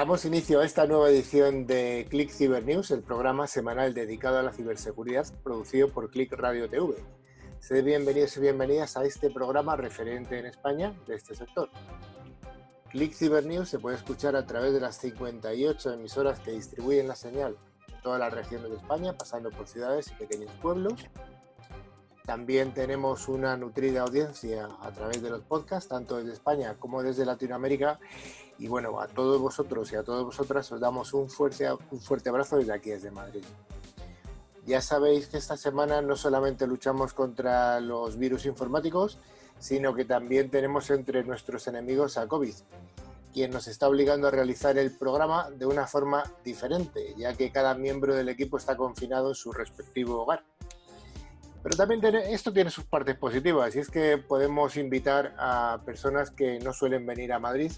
[0.00, 4.42] Damos inicio a esta nueva edición de Click Cyber News, el programa semanal dedicado a
[4.42, 6.94] la ciberseguridad producido por Click Radio TV.
[7.58, 11.68] Sed bienvenidos y bienvenidas a este programa referente en España de este sector.
[12.88, 17.14] Click Cyber News se puede escuchar a través de las 58 emisoras que distribuyen la
[17.14, 17.58] señal
[17.92, 20.94] en todas las regiones de España, pasando por ciudades y pequeños pueblos.
[22.24, 27.26] También tenemos una nutrida audiencia a través de los podcasts, tanto desde España como desde
[27.26, 27.98] Latinoamérica.
[28.60, 32.28] Y bueno, a todos vosotros y a todas vosotras os damos un fuerte, un fuerte
[32.28, 33.42] abrazo desde aquí, desde Madrid.
[34.66, 39.18] Ya sabéis que esta semana no solamente luchamos contra los virus informáticos,
[39.58, 42.54] sino que también tenemos entre nuestros enemigos a COVID,
[43.32, 47.74] quien nos está obligando a realizar el programa de una forma diferente, ya que cada
[47.74, 50.44] miembro del equipo está confinado en su respectivo hogar.
[51.62, 56.58] Pero también esto tiene sus partes positivas, y es que podemos invitar a personas que
[56.58, 57.72] no suelen venir a Madrid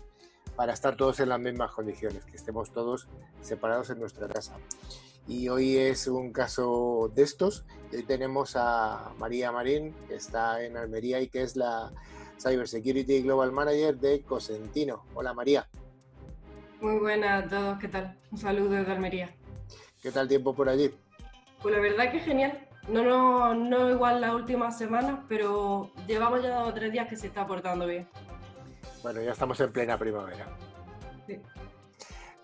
[0.56, 3.08] para estar todos en las mismas condiciones, que estemos todos
[3.41, 4.56] separados en nuestra casa.
[5.28, 7.64] Y hoy es un caso de estos.
[7.92, 11.92] Hoy tenemos a María Marín, que está en Almería y que es la
[12.41, 15.05] Cybersecurity Global Manager de Cosentino.
[15.14, 15.69] Hola María.
[16.81, 18.19] Muy buenas a todos, ¿qué tal?
[18.33, 19.34] Un saludo desde Almería.
[20.03, 20.92] ¿Qué tal tiempo por allí?
[21.62, 22.69] Pues la verdad que genial.
[22.89, 27.16] No, no, no igual las últimas semanas, pero llevamos ya dos o tres días que
[27.16, 28.09] se está portando bien.
[29.02, 30.47] Bueno, ya estamos en plena primavera.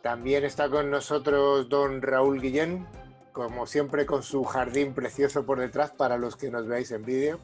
[0.03, 2.87] También está con nosotros don Raúl Guillén,
[3.33, 7.41] como siempre con su jardín precioso por detrás para los que nos veáis en vídeo.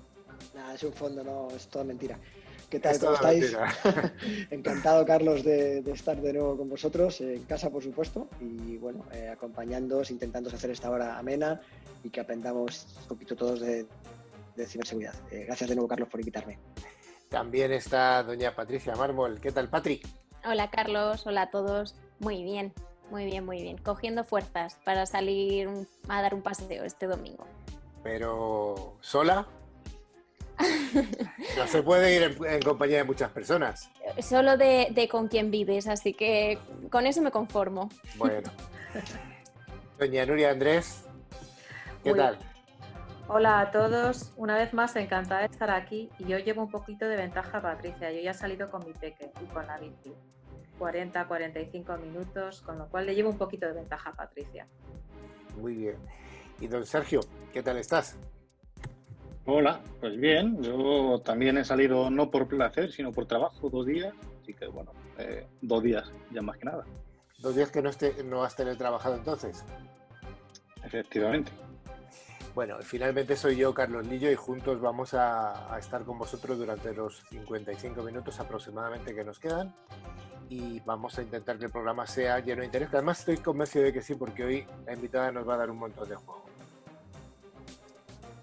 [0.54, 2.18] Nada, es un fondo, no, es toda mentira.
[2.70, 2.98] ¿Qué tal?
[2.98, 3.56] ¿Cómo estáis?
[4.50, 9.28] Encantado, Carlos, de, estar de nuevo con vosotros, en casa, por supuesto, y bueno, eh,
[9.28, 11.60] acompañándoos, intentando hacer esta hora amena
[12.02, 13.86] y que aprendamos un poquito todos de,
[14.66, 15.14] ciberseguridad.
[15.30, 16.58] Eh, gracias de nuevo, Carlos, por invitarme.
[17.34, 19.40] También está doña Patricia Mármol.
[19.40, 20.06] ¿Qué tal, Patrick?
[20.44, 21.26] Hola, Carlos.
[21.26, 21.96] Hola a todos.
[22.20, 22.72] Muy bien,
[23.10, 23.76] muy bien, muy bien.
[23.76, 25.68] Cogiendo fuerzas para salir
[26.08, 27.44] a dar un paseo este domingo.
[28.04, 29.48] Pero, ¿sola?
[31.58, 33.90] No se puede ir en, compañía de muchas personas.
[34.20, 37.88] Solo de, con quien vives, así que con eso me conformo.
[38.14, 38.48] Bueno.
[39.98, 41.02] Doña Nuria Andrés,
[42.04, 42.38] ¿qué tal?
[43.26, 47.08] Hola a todos, una vez más encantada de estar aquí y yo llevo un poquito
[47.08, 48.12] de ventaja, Patricia.
[48.12, 50.12] Yo ya he salido con mi peque y con la bici.
[50.78, 54.66] 40, 45 minutos, con lo cual le llevo un poquito de ventaja a Patricia.
[55.56, 55.96] Muy bien.
[56.60, 57.20] Y don Sergio,
[57.50, 58.18] ¿qué tal estás?
[59.46, 64.12] Hola, pues bien, yo también he salido no por placer, sino por trabajo, dos días,
[64.42, 66.84] así que bueno, eh, dos días, ya más que nada.
[67.38, 69.64] ¿Dos días que no, esté, no has teletrabajado entonces?
[70.84, 71.63] Efectivamente.
[72.54, 76.94] Bueno, finalmente soy yo, Carlos Lillo, y juntos vamos a, a, estar con vosotros durante
[76.94, 79.74] los 55 minutos aproximadamente que nos quedan.
[80.48, 82.90] Y vamos a intentar que el programa sea lleno de interés.
[82.92, 85.78] Además, estoy convencido de que sí, porque hoy la invitada nos va a dar un
[85.78, 86.44] montón de juego.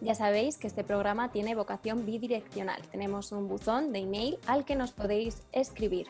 [0.01, 2.81] Ya sabéis que este programa tiene vocación bidireccional.
[2.89, 6.07] Tenemos un buzón de email al que nos podéis escribir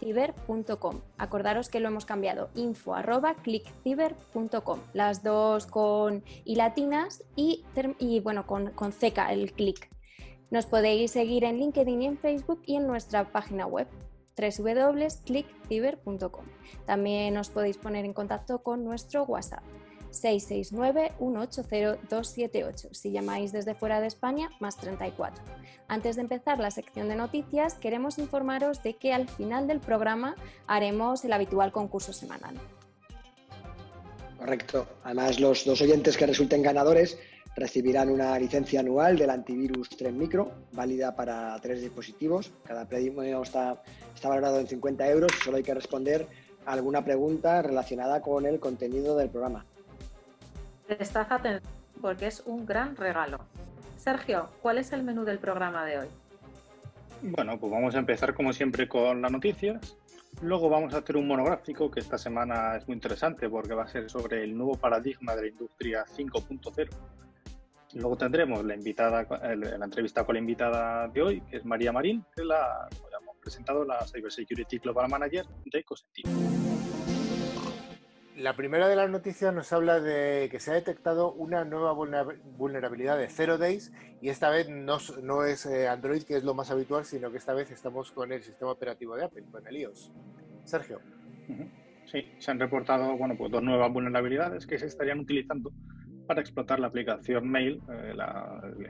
[0.00, 1.00] info@clickciber.com.
[1.18, 4.80] Acordaros que lo hemos cambiado info@clickciber.com.
[4.92, 7.64] Las dos con y latinas y,
[7.98, 8.92] y bueno con, con
[9.30, 9.90] el click.
[10.50, 13.88] Nos podéis seguir en LinkedIn y en Facebook y en nuestra página web
[14.36, 16.44] www.clickciber.com.
[16.84, 19.64] También os podéis poner en contacto con nuestro WhatsApp
[20.10, 22.92] 669-180-278.
[22.92, 25.44] Si llamáis desde fuera de España, más 34.
[25.88, 30.36] Antes de empezar la sección de noticias, queremos informaros de que al final del programa
[30.66, 32.54] haremos el habitual concurso semanal.
[34.38, 34.86] Correcto.
[35.04, 37.18] Además, los dos oyentes que resulten ganadores
[37.56, 42.52] recibirán una licencia anual del antivirus 3 Micro, válida para tres dispositivos.
[42.64, 43.82] Cada premio está,
[44.14, 46.28] está valorado en 50 euros solo hay que responder
[46.66, 49.64] alguna pregunta relacionada con el contenido del programa.
[50.86, 53.38] Prestad atención porque es un gran regalo.
[53.96, 56.08] Sergio, ¿cuál es el menú del programa de hoy?
[57.22, 59.96] Bueno, pues vamos a empezar como siempre con las noticias.
[60.42, 63.88] Luego vamos a hacer un monográfico que esta semana es muy interesante porque va a
[63.88, 66.88] ser sobre el nuevo paradigma de la industria 5.0.
[67.94, 72.22] Luego tendremos la invitada, la entrevista con la invitada de hoy, que es María Marín,
[72.36, 76.75] que la, como ya hemos presentado, la Cybersecurity Global Manager de Cosentino.
[78.36, 83.16] La primera de las noticias nos habla de que se ha detectado una nueva vulnerabilidad
[83.16, 86.70] de Zero Days y esta vez no, no es eh, Android, que es lo más
[86.70, 90.12] habitual, sino que esta vez estamos con el sistema operativo de Apple, con el iOS.
[90.64, 91.00] Sergio.
[92.04, 95.72] Sí, se han reportado bueno, pues dos nuevas vulnerabilidades que se estarían utilizando
[96.26, 98.14] para explotar la aplicación Mail, eh,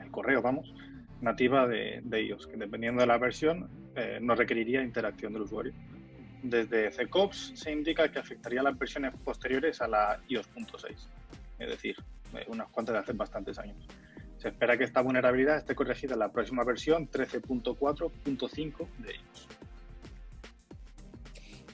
[0.03, 0.73] el correo, vamos,
[1.21, 5.73] nativa de, iOS, que dependiendo de la versión eh, no requeriría interacción del usuario.
[6.43, 10.95] Desde CECOPS se indica que afectaría a las versiones posteriores a la iOS.6,
[11.59, 11.95] es decir,
[12.33, 13.77] eh, unas cuantas de hace bastantes años.
[14.37, 19.47] Se espera que esta vulnerabilidad esté corregida en la próxima versión 13.4.5 de iOS.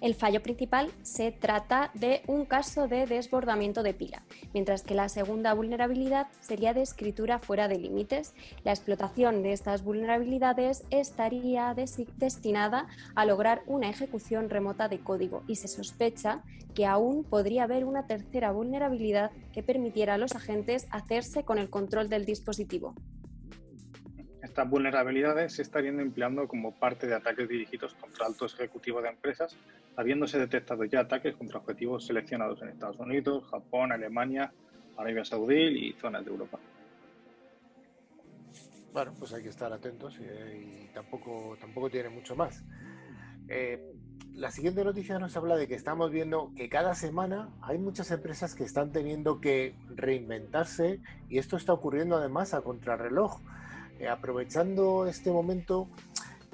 [0.04, 4.22] El fallo principal se trata de un caso de desbordamiento de pila,
[4.54, 8.36] mientras que la segunda vulnerabilidad sería de escritura fuera de límites.
[8.66, 11.74] La explotación de estas vulnerabilidades estaría
[12.18, 16.44] destinada a lograr una ejecución remota de código y se sospecha
[16.76, 21.70] que aún podría haber una tercera vulnerabilidad que permitiera a los agentes hacerse con el
[21.70, 22.94] control del dispositivo.
[24.42, 29.56] Estas vulnerabilidades se estarían empleando como parte de ataques dirigidos contra altos ejecutivos de empresas
[29.95, 34.51] habiéndose detectado ya ataques contra objetivos seleccionados en Estados Unidos, Japón, Alemania,
[34.98, 36.60] Arabia Saudí y zonas de Europa.
[38.94, 42.63] Bueno, pues hay que estar atentos y, tampoco, tampoco tiene mucho más.
[43.48, 43.94] Eh,
[44.36, 48.56] la siguiente noticia nos habla de que estamos viendo que cada semana hay muchas empresas
[48.56, 51.00] que están teniendo que reinventarse
[51.30, 53.39] y esto está ocurriendo además a contrarreloj.
[54.00, 55.88] Eh, aprovechando este momento,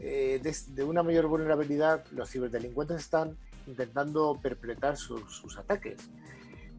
[0.01, 3.38] eh, de, una mayor vulnerabilidad, los ciberdelincuentes están
[3.68, 6.10] intentando perpetrar sus, ataques.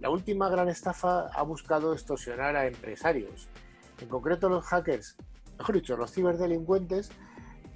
[0.01, 3.49] La última gran estafa ha buscado extorsionar a empresarios.
[4.01, 5.17] En concreto, los hackers,
[5.59, 7.11] mejor dicho, los ciberdelincuentes,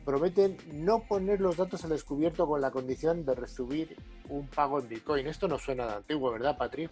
[0.05, 3.97] prometen no poner los datos al descubierto con la condición de recibir
[4.29, 5.27] un pago en Bitcoin.
[5.27, 6.91] Esto no suena de antiguo, ¿verdad, Patrick?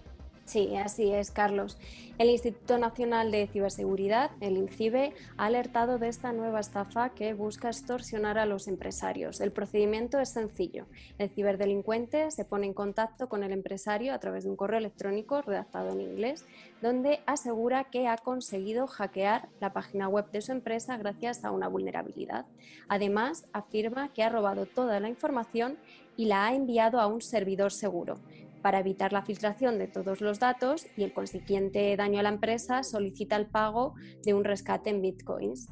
[0.52, 1.78] Sí, así es, Carlos.
[2.18, 7.68] El Instituto Nacional de Ciberseguridad, el INCIBE, ha alertado de esta nueva estafa que busca
[7.68, 9.40] extorsionar a los empresarios.
[9.40, 10.84] El procedimiento es sencillo.
[11.16, 15.40] El ciberdelincuente se pone en contacto con el empresario a través de un correo electrónico
[15.40, 16.44] redactado en inglés,
[16.82, 21.68] donde asegura que ha conseguido hackear la página web de su empresa gracias a una
[21.68, 22.44] vulnerabilidad.
[22.88, 25.78] Además, afirma que ha robado toda la información
[26.14, 28.18] y la ha enviado a un servidor seguro
[28.62, 32.82] para evitar la filtración de todos los datos y el consiguiente daño a la empresa,
[32.82, 33.94] solicita el pago
[34.24, 35.68] de un rescate en bitcoins.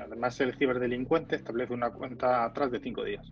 [0.00, 3.30] Además, el ciberdelincuente establece una cuenta atrás de cinco días.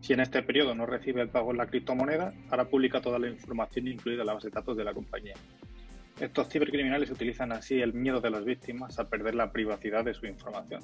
[0.00, 3.28] Si en este periodo no recibe el pago en la criptomoneda, hará pública toda la
[3.28, 5.34] información incluida en la base de datos de la compañía.
[6.20, 10.26] Estos cibercriminales utilizan así el miedo de las víctimas a perder la privacidad de su
[10.26, 10.80] información,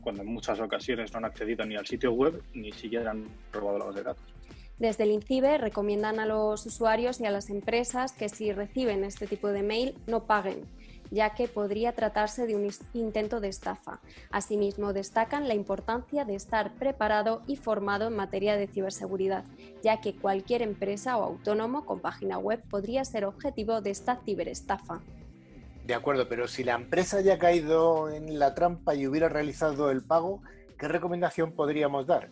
[0.00, 3.78] cuando en muchas ocasiones no han accedido ni al sitio web ni siquiera han robado
[3.78, 4.34] la base de datos.
[4.80, 9.26] Desde el INCIBE recomiendan a los usuarios y a las empresas que si reciben este
[9.26, 10.64] tipo de mail no paguen,
[11.10, 14.00] ya que podría tratarse de un intento de estafa.
[14.30, 19.44] Asimismo, destacan la importancia de estar preparado y formado en materia de ciberseguridad,
[19.82, 25.02] ya que cualquier empresa o autónomo con página web podría ser objetivo de esta ciberestafa.
[25.84, 29.90] De acuerdo, pero si la empresa ya ha caído en la trampa y hubiera realizado
[29.90, 30.40] el pago,
[30.78, 32.30] ¿qué recomendación podríamos dar?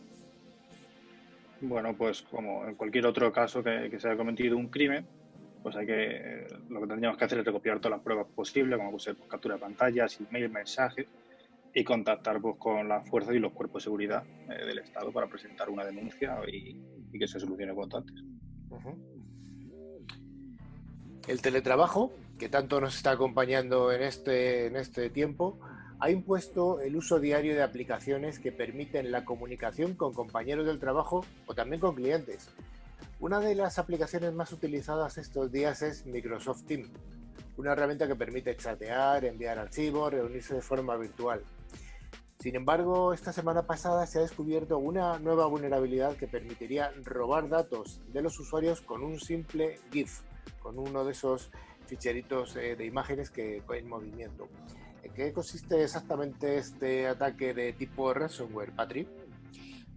[1.61, 5.07] Bueno, pues como en cualquier otro caso que, se haya cometido un crimen,
[5.63, 8.93] pues hay que lo que tendríamos que hacer es recopilar todas las pruebas posibles, como
[8.93, 11.07] pues, captura de pantallas, email, mensajes,
[11.75, 15.27] y contactar pues, con las fuerzas y los cuerpos de seguridad eh, del Estado para
[15.27, 16.81] presentar una denuncia y,
[17.19, 18.23] que se solucione cuanto antes.
[21.27, 25.59] El teletrabajo, que tanto nos está acompañando en este, en este tiempo,
[26.01, 31.25] ha impuesto el uso diario de aplicaciones que permiten la comunicación con compañeros del trabajo
[31.47, 32.51] o también con clientes.
[33.21, 36.89] Una de las aplicaciones más utilizadas estos días es Microsoft Teams,
[37.57, 41.43] una herramienta que permite chatear, enviar archivos, reunirse de forma virtual.
[42.39, 48.01] Sin embargo, esta semana pasada se ha descubierto una nueva vulnerabilidad que permitiría robar datos
[48.13, 50.21] de los usuarios con un simple GIF,
[50.63, 51.51] con uno de esos
[51.87, 54.49] ficheritos eh, de imágenes que en movimiento.
[55.09, 59.09] ¿En qué consiste exactamente este ataque de tipo ransomware, Patrick?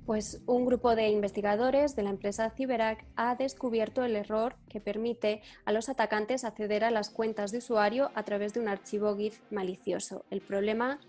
[0.06, 5.41] Pues un grupo de investigadores de la empresa Cyberac ha descubierto el error que permite
[5.65, 9.41] a los atacantes acceder a las cuentas de usuario a través de un archivo GIF
[9.51, 10.24] malicioso.
[10.32, 11.00] El problema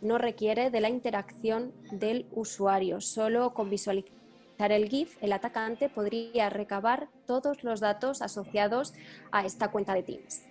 [0.00, 6.48] no requiere de la interacción del usuario, solo con visualizar el GIF, el atacante podría
[6.48, 8.94] recabar todos los datos asociados
[9.32, 10.49] a esta cuenta de Teams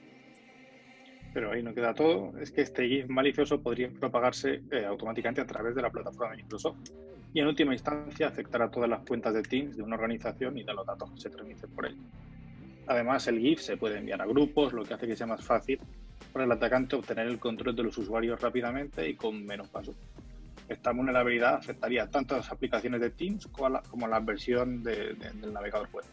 [1.34, 5.46] pero ahí no queda todo, es que este GIF malicioso podría propagarse eh, automáticamente a
[5.46, 6.78] través de la plataforma de Microsoft
[7.34, 10.64] y en última instancia afectar a todas las cuentas de Teams de una organización y
[10.64, 11.96] de los datos que se transmiten por él.
[12.88, 15.80] Además, el GIF se puede enviar a grupos, lo que hace que sea más fácil
[16.34, 19.96] para el atacante obtener el control de los usuarios rápidamente y con menos pasos.
[20.68, 25.18] Esta vulnerabilidad afectaría tanto a las aplicaciones de Teams como a la, versión del
[25.52, 26.06] navegador web.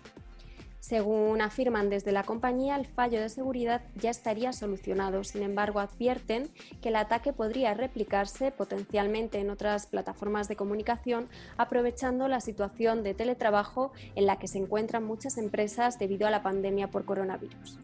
[0.86, 5.24] Según afirman desde la compañía, el fallo de seguridad ya estaría solucionado.
[5.24, 6.48] Sin embargo, advierten
[6.80, 13.14] que el ataque podría replicarse potencialmente en otras plataformas de comunicación, aprovechando la situación de
[13.14, 17.80] teletrabajo en la que se encuentran muchas empresas debido a la pandemia por coronavirus.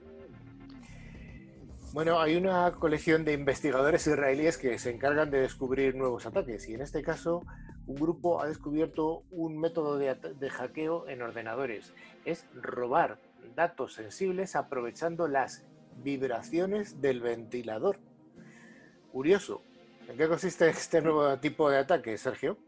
[1.93, 6.75] Bueno, hay una colección de investigadores israelíes que se encargan de descubrir nuevos ataques y
[6.75, 7.43] en este caso
[7.87, 11.93] un grupo ha descubierto un método de, hackeo en ordenadores.
[12.25, 13.19] Es robar
[13.55, 15.65] datos sensibles aprovechando las
[16.03, 17.99] vibraciones del ventilador.
[19.11, 19.63] Curioso.
[20.09, 22.59] ¿En qué consiste este nuevo tipo de ataque, Sergio?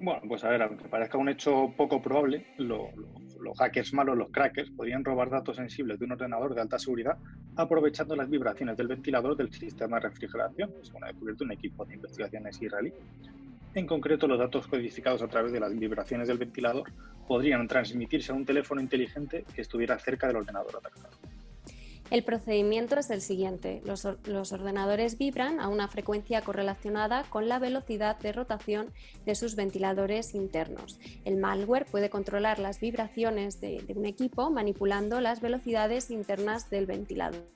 [0.00, 4.70] Bueno, pues a ver, aunque parezca un hecho poco probable, los hackers malos, los crackers,
[4.70, 7.16] podrían robar datos sensibles de un ordenador de alta seguridad
[7.56, 11.94] aprovechando las vibraciones del ventilador del sistema de refrigeración, según ha descubierto un equipo de
[11.94, 12.92] investigaciones israelí.
[13.74, 16.92] En concreto, los datos codificados a través de las vibraciones del ventilador
[17.26, 21.08] podrían transmitirse a un teléfono inteligente que estuviera cerca del ordenador atacado.
[22.10, 23.80] El procedimiento es el siguiente.
[23.86, 24.04] Los,
[24.52, 28.92] ordenadores vibran a una frecuencia correlacionada con la velocidad de rotación
[29.24, 31.00] de sus ventiladores internos.
[31.24, 37.46] El malware puede controlar las vibraciones de un equipo manipulando las velocidades internas del ventilador.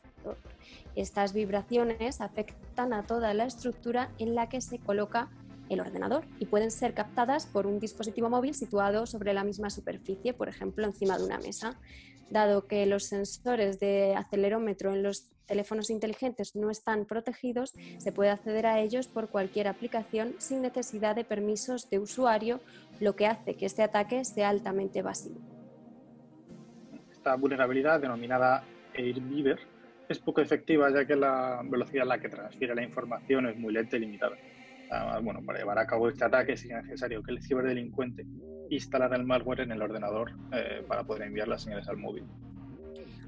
[0.95, 5.29] Estas vibraciones afectan a toda la estructura en la que se coloca
[5.69, 10.33] el ordenador y pueden ser captadas por un dispositivo móvil situado sobre la misma superficie,
[10.33, 11.79] por ejemplo, encima de una mesa.
[12.31, 18.31] Dado que los sensores de acelerómetro en los teléfonos inteligentes no están protegidos, se puede
[18.31, 22.61] acceder a ellos por cualquier aplicación sin necesidad de permisos de usuario,
[23.01, 25.41] lo que hace que este ataque sea altamente evasivo.
[27.13, 28.65] Esta vulnerabilidad, denominada
[28.97, 29.61] AirBeaver,
[30.09, 33.73] es poco efectiva ya que la velocidad a la que transfiere la información es muy
[33.73, 34.37] lenta y limitada.
[35.23, 38.25] Bueno, para llevar a cabo este ataque sería necesario que el ciberdelincuente
[38.71, 42.25] instalara el malware en el ordenador eh, para poder enviar las señales al móvil.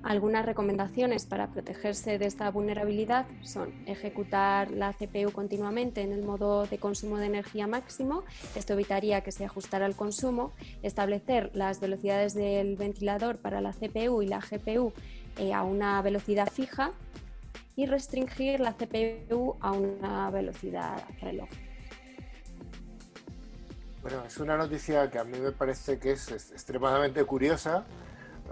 [0.02, 6.66] Algunas recomendaciones para protegerse de esta vulnerabilidad son ejecutar la CPU continuamente en el modo
[6.66, 8.22] de consumo de energía máximo,
[8.54, 14.22] esto evitaría que se ajustara al consumo, establecer las velocidades del ventilador para la CPU
[14.22, 14.92] y la GPU
[15.36, 16.92] eh, a una velocidad fija
[17.78, 21.48] y restringir la CPU a una velocidad reloj.
[24.02, 27.84] Bueno, es una noticia que a mí me parece que es extremadamente curiosa.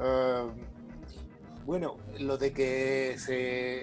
[0.01, 0.47] Eh,
[1.65, 3.17] bueno, lo de que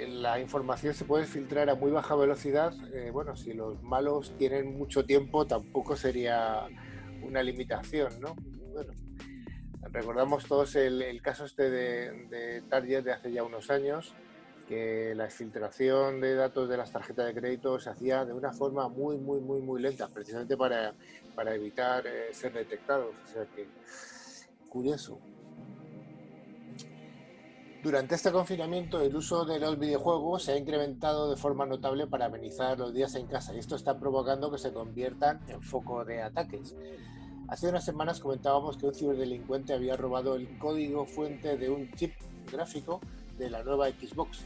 [0.07, 4.77] la información se puede filtrar a muy baja velocidad, eh, bueno, si los malos tienen
[4.77, 6.67] mucho tiempo tampoco sería
[7.21, 8.33] una limitación, ¿no?
[8.71, 8.93] Bueno,
[9.91, 14.15] recordamos todos el, caso este de, de Target de hace ya unos años,
[14.67, 18.87] que la exfiltración de datos de las tarjetas de crédito se hacía de una forma
[18.87, 20.93] muy, muy, muy, muy lenta, precisamente para,
[21.35, 23.13] para evitar eh, ser detectados.
[23.23, 23.67] O sea que,
[24.69, 25.19] curioso.
[27.83, 32.27] Durante este confinamiento, el uso de los videojuegos se ha incrementado de forma notable para
[32.27, 36.21] amenizar los días en casa y esto está provocando que se conviertan en foco de
[36.21, 36.77] ataques.
[37.49, 42.13] Hace unas semanas comentábamos que un ciberdelincuente había robado el código fuente de un chip
[42.49, 43.01] gráfico
[43.37, 44.45] de la nueva Xbox.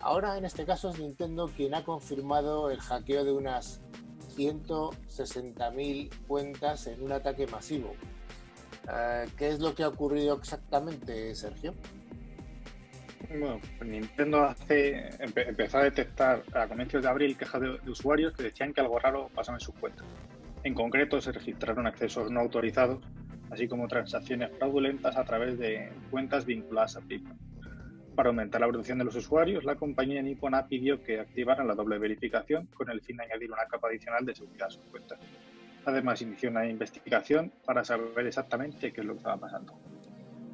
[0.00, 3.80] Ahora en este caso es Nintendo quien ha confirmado el hackeo de unas
[4.36, 7.94] 160.000 cuentas en un ataque masivo.
[8.92, 11.74] Eh, ¿Qué es lo que ha ocurrido exactamente, Sergio?
[13.30, 18.34] Bueno, pues Nintendo hace, empezó a detectar a comienzos de abril quejas de, de, usuarios
[18.34, 20.06] que decían que algo raro pasaba en sus cuentas.
[20.62, 23.02] En concreto, se registraron accesos no autorizados,
[23.50, 27.36] así como transacciones fraudulentas a través de cuentas vinculadas a PayPal.
[28.14, 31.98] Para aumentar la protección de los usuarios, la compañía Nippon pidió que activaran la doble
[31.98, 35.18] verificación con el fin de añadir una capa adicional de seguridad a sus cuentas.
[35.84, 39.74] Además, inició una investigación para saber exactamente qué es lo que estaba pasando.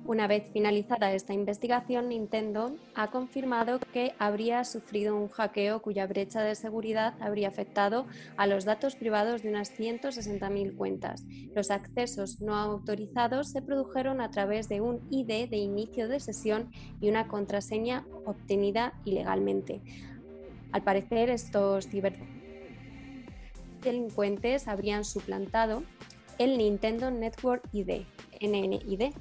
[0.05, 6.43] Una vez finalizada esta investigación, Nintendo ha confirmado que habría sufrido un hackeo cuya brecha
[6.43, 11.25] de seguridad habría afectado a los datos privados de unas 160.000 cuentas.
[11.55, 16.73] Los accesos no autorizados se produjeron a través de un ID de inicio de sesión
[17.01, 19.81] y una contraseña obtenida ilegalmente.
[20.73, 25.85] Al parecer, estos ciberdelincuentes habrían suplantado
[26.39, 28.07] el Nintendo Network ID,
[28.41, 29.13] NNID,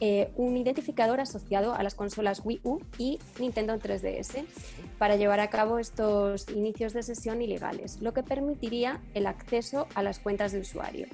[0.00, 4.44] eh, un identificador asociado a las consolas Wii U y Nintendo 3DS
[4.98, 10.02] para llevar a cabo estos inicios de sesión ilegales, lo que permitiría el acceso a
[10.02, 11.06] las cuentas de usuario.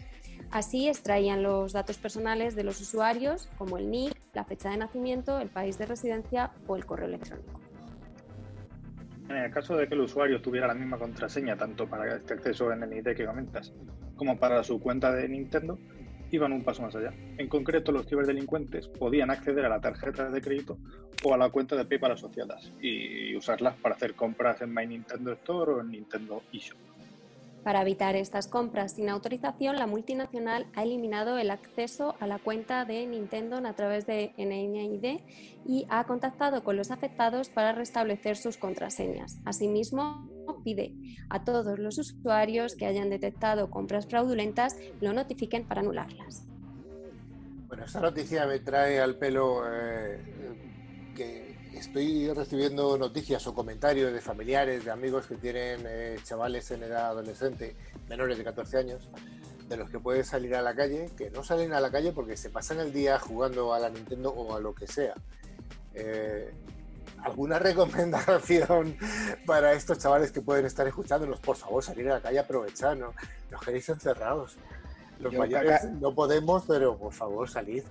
[0.50, 5.40] Así extraían los datos personales de los usuarios, como el NIC, la fecha de nacimiento,
[5.40, 7.60] el país de residencia o el correo electrónico.
[9.28, 12.70] En el caso de que el usuario tuviera la misma contraseña tanto para este acceso
[12.70, 13.72] en el ID que comentas
[14.16, 15.78] como para su cuenta de Nintendo,
[16.34, 17.12] iban un paso más allá.
[17.38, 20.78] En concreto, los ciberdelincuentes podían acceder a la tarjeta de crédito
[21.22, 25.32] o a la cuenta de PayPal asociadas y usarlas para hacer compras en My Nintendo
[25.32, 26.93] Store o en Nintendo eShop.
[27.64, 32.84] Para evitar estas compras sin autorización, la multinacional ha eliminado el acceso a la cuenta
[32.84, 35.20] de Nintendo a través de NID
[35.66, 39.38] y ha contactado con los afectados para restablecer sus contraseñas.
[39.46, 40.28] Asimismo,
[40.62, 40.94] pide
[41.30, 46.46] a todos los usuarios que hayan detectado compras fraudulentas lo notifiquen para anularlas.
[47.66, 50.20] Bueno, esta noticia me trae al pelo eh,
[51.16, 56.82] que estoy recibiendo noticias o comentarios de familiares, de amigos que tienen eh, chavales en
[56.82, 57.76] edad adolescente,
[58.08, 59.08] menores de 14 años,
[59.68, 62.36] de los que pueden salir a la calle, que no salen a la calle porque
[62.36, 65.14] se pasan el día jugando a la Nintendo o a lo que sea.
[65.94, 66.52] Eh,
[67.22, 68.96] ¿Alguna recomendación
[69.46, 71.40] para estos chavales que pueden estar escuchándonos?
[71.40, 73.14] Por favor, salir a la calle, aprovechar, ¿no?
[73.50, 74.56] Los queréis encerrados.
[75.20, 77.84] Los mayores no podemos, pero por favor, salid.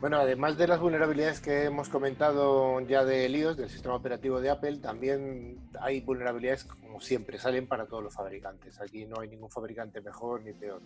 [0.00, 4.50] Bueno, además de las vulnerabilidades que hemos comentado ya de LIOS, del sistema operativo de
[4.50, 8.80] Apple, también hay vulnerabilidades, como siempre, salen para todos los fabricantes.
[8.80, 10.82] Aquí no hay ningún fabricante mejor ni peor.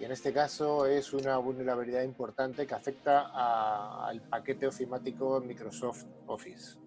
[0.00, 6.83] Y en este caso es una vulnerabilidad importante que afecta al paquete ofimático Microsoft Office.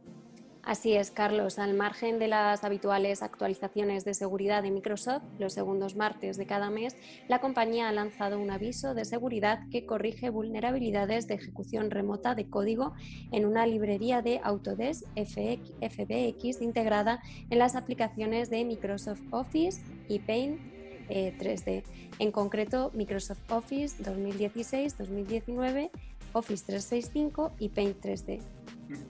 [0.67, 1.59] Así es, Carlos.
[1.59, 6.69] Al margen de las habituales actualizaciones de seguridad de Microsoft, los segundos martes de cada
[6.69, 6.97] mes,
[7.29, 12.49] la compañía ha lanzado un aviso de seguridad que corrige vulnerabilidades de ejecución remota de
[12.49, 12.95] código
[13.31, 20.59] en una librería de Autodesk FBX integrada en las aplicaciones de Microsoft Office y Paint
[21.07, 21.67] 3D.
[21.67, 21.83] Eh,
[22.19, 25.91] en concreto, Microsoft Office 2016, 2019,
[26.33, 28.56] Office 365 y Paint 3D.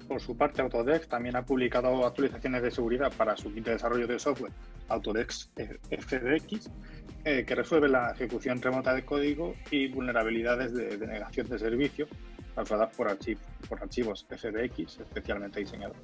[0.07, 4.07] Por su parte, Autodesk también ha publicado actualizaciones de seguridad para su kit de desarrollo
[4.07, 4.53] de software,
[4.87, 6.69] Autodesk FDX,
[7.25, 12.07] eh, que resuelve la ejecución remota de código y vulnerabilidades de denegación de servicio
[12.55, 13.15] causadas por,
[13.69, 15.97] por archivos FDX especialmente diseñados.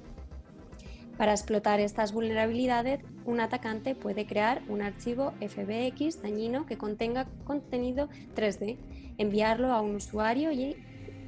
[1.16, 8.08] Para explotar estas vulnerabilidades, un atacante puede crear un archivo FBX dañino que contenga contenido
[8.34, 8.78] 3D,
[9.18, 10.76] enviarlo a un usuario y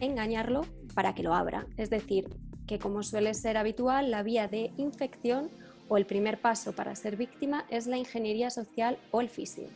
[0.01, 0.63] engañarlo
[0.97, 1.67] para que lo abra.
[1.77, 2.25] Es decir,
[2.67, 5.51] que como suele ser habitual, la vía de infección
[5.89, 9.69] o el primer paso para ser víctima es la ingeniería social o el phishing.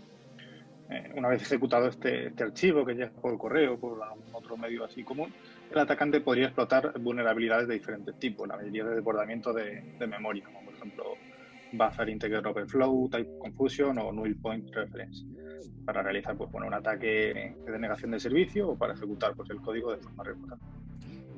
[0.89, 4.57] Eh, una vez ejecutado este, este, archivo, que llega por correo o por algún otro
[4.57, 5.33] medio así común,
[5.71, 10.65] el atacante podría explotar vulnerabilidades de diferentes tipos, la mayoría de desbordamiento de, memoria, como
[10.65, 11.05] por ejemplo
[11.73, 15.25] Buffer Integer Overflow, Type Confusion o Null Point Reference,
[15.85, 19.61] para realizar pues, bueno, un ataque de denegación de servicio o para ejecutar pues, el
[19.61, 20.59] código de forma remota.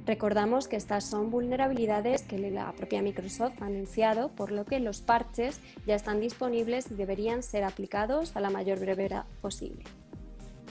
[0.04, 5.00] Recordamos que estas son vulnerabilidades que la propia Microsoft ha anunciado, por lo que los
[5.00, 9.84] parches ya están disponibles y deberían ser aplicados a la mayor brevedad posible.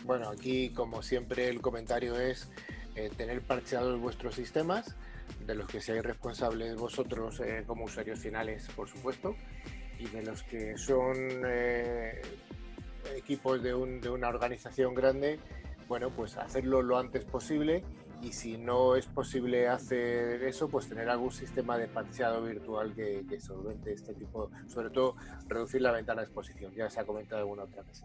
[0.03, 2.49] Bueno, aquí como siempre el comentario es
[2.95, 4.95] eh, tener parcheados vuestros sistemas,
[5.45, 9.37] de los que seáis responsables vosotros eh, como usuarios finales, por supuesto,
[9.97, 11.15] y de los que son
[11.47, 12.21] eh,
[13.15, 15.39] equipos de, de una organización grande,
[15.87, 17.83] bueno, pues hacerlo lo antes posible
[18.21, 23.39] y si no es posible hacer eso, pues tener algún sistema de parcheado virtual que,
[23.39, 25.15] solvente este tipo, sobre todo
[25.47, 28.03] reducir la ventana de exposición, ya se ha comentado alguna otra vez.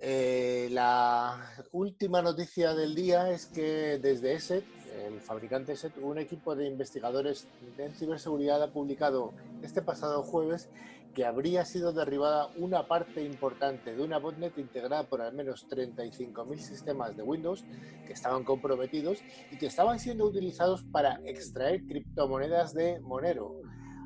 [0.00, 4.64] Eh, la última noticia del día es que desde ESET,
[5.06, 7.48] el fabricante ESET, un equipo de investigadores
[7.78, 10.68] en ciberseguridad ha publicado este pasado jueves
[11.14, 16.58] que habría sido derribada una parte importante de una botnet integrada por al menos 35.000
[16.58, 17.64] sistemas de Windows
[18.06, 23.60] que estaban comprometidos y que estaban siendo utilizados para extraer criptomonedas de Monero.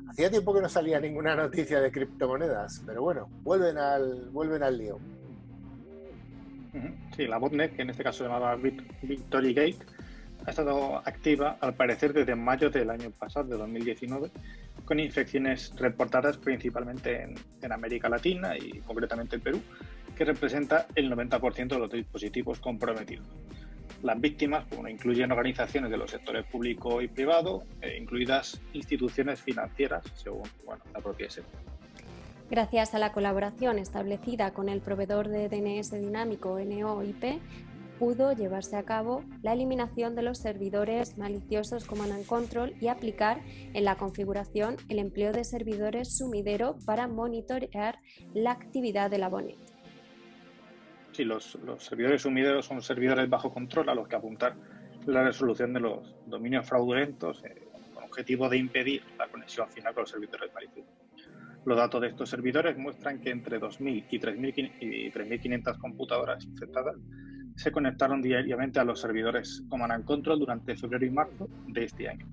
[0.09, 4.77] Hacía tiempo que no salía ninguna noticia de criptomonedas, pero bueno, vuelven al, vuelven al
[4.77, 4.99] lío.
[7.15, 9.77] Sí, la botnet, que en este caso se llamaba Victory Gate,
[10.45, 14.31] ha estado activa al parecer desde mayo del año pasado, de 2019,
[14.85, 17.23] con infecciones reportadas principalmente
[17.61, 19.61] en, América Latina y concretamente en Perú,
[20.15, 23.25] que representa el 90% de los dispositivos comprometidos.
[24.03, 30.03] Las víctimas bueno, incluyen organizaciones de los sectores público y privado, e incluidas instituciones financieras,
[30.15, 30.43] según
[30.93, 31.45] la propia SEP.
[32.49, 37.39] Gracias a la colaboración establecida con el proveedor de DNS dinámico NOIP,
[38.03, 43.39] pudo llevarse a cabo la eliminación de los servidores maliciosos Command and Control y aplicar
[43.73, 47.99] en la configuración el empleo de servidores sumidero para monitorear
[48.33, 49.31] la actividad de la.
[51.13, 54.57] Sí, los, servidores sumideros son servidores bajo control a los que apuntar
[55.05, 60.01] la resolución de los dominios fraudulentos eh, con objetivo de impedir la conexión final con
[60.01, 60.91] los servidores maliciosos.
[61.63, 66.97] Los datos de estos servidores muestran que entre 2.000 y 3.500 computadoras infectadas
[67.55, 72.25] se conectaron diariamente a los servidores Command Control durante febrero y marzo de este año.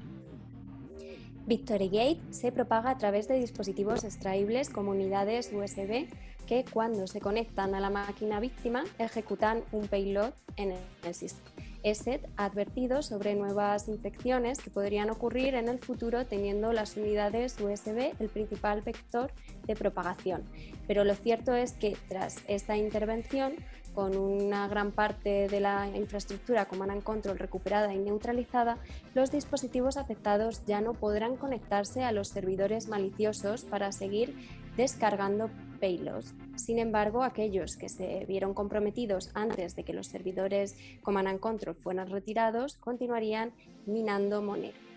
[1.46, 6.06] Victory Gate se propaga a través de dispositivos extraíbles como unidades USB
[6.46, 11.50] que cuando se conectan a la máquina víctima ejecutan un payload en el sistema.
[11.82, 17.58] ESET ha advertido sobre nuevas infecciones que podrían ocurrir en el futuro teniendo las unidades
[17.58, 19.32] USB el principal vector
[19.66, 20.42] de propagación.
[20.86, 23.54] Pero lo cierto es que tras esta intervención,
[23.94, 28.78] con una gran parte de la infraestructura Command Control recuperada y neutralizada,
[29.14, 34.34] los dispositivos afectados ya no podrán conectarse a los servidores maliciosos para seguir
[34.76, 35.50] descargando
[35.80, 36.34] payloads.
[36.56, 42.10] Sin embargo, aquellos que se vieron comprometidos antes de que los servidores Command Control fueran
[42.10, 43.52] retirados continuarían
[43.86, 44.90] minando Monero.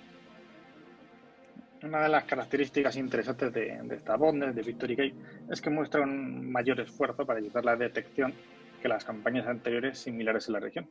[1.84, 5.16] Una de las características interesantes de, esta botnet de Victory Gate
[5.52, 8.34] es que muestra un mayor esfuerzo para ayudar la detección
[8.84, 10.90] que las campañas anteriores similares en la región.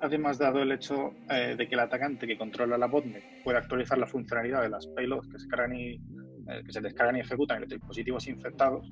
[0.00, 3.96] Además, dado el hecho eh, de que el atacante que controla la botnet puede actualizar
[3.96, 7.56] la funcionalidad de las payloads que se, cargan y, eh, que se descargan y ejecutan
[7.56, 8.86] en los dispositivos infectados,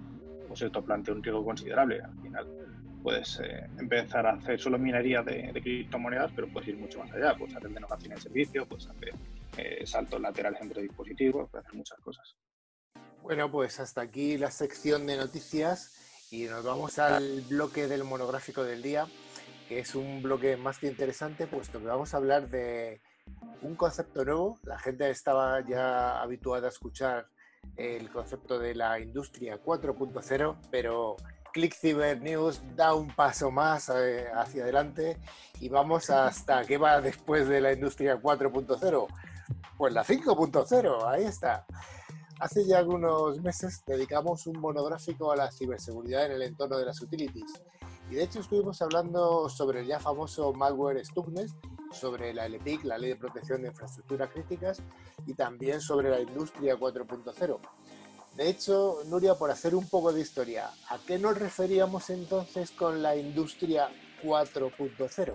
[0.49, 2.01] pues esto plantea un riesgo considerable.
[2.01, 2.49] Al final,
[3.03, 7.37] puedes eh, empezar a hacer solo minería de, criptomonedas, pero puedes ir mucho más allá.
[7.37, 9.13] Puedes hacer denotación en servicio, puedes hacer
[9.85, 12.35] saltos laterales entre dispositivos, puedes hacer muchas cosas.
[13.23, 16.02] Bueno, pues hasta aquí la sección de noticias
[16.33, 19.07] y nos vamos al bloque del monográfico del día,
[19.69, 23.03] que es un bloque más que interesante, puesto que vamos a hablar de
[23.61, 24.59] un concepto nuevo.
[24.65, 27.29] La gente estaba ya habituada a escuchar
[27.77, 31.17] el concepto de la industria 4.0, pero
[31.53, 31.77] Click
[32.23, 35.19] News da un paso más eh, hacia adelante
[35.61, 39.07] y vamos hasta qué va después de la industria 4.0.
[39.77, 41.67] Pues la 5.0, ahí está.
[42.43, 47.01] Hace ya algunos meses dedicamos un monográfico a la ciberseguridad en el entorno de las
[47.01, 47.63] utilities.
[48.11, 51.49] Y de hecho estuvimos hablando sobre el ya famoso malware Stuxnet,
[51.93, 54.83] sobre la LPIC, la Ley de Protección de Infraestructuras Críticas,
[55.25, 57.61] y también sobre la Industria 4.0.
[58.35, 63.03] De hecho, Nuria, por hacer un poco de historia, ¿a qué nos referíamos entonces con
[63.03, 63.89] la Industria
[64.25, 65.35] 4.0?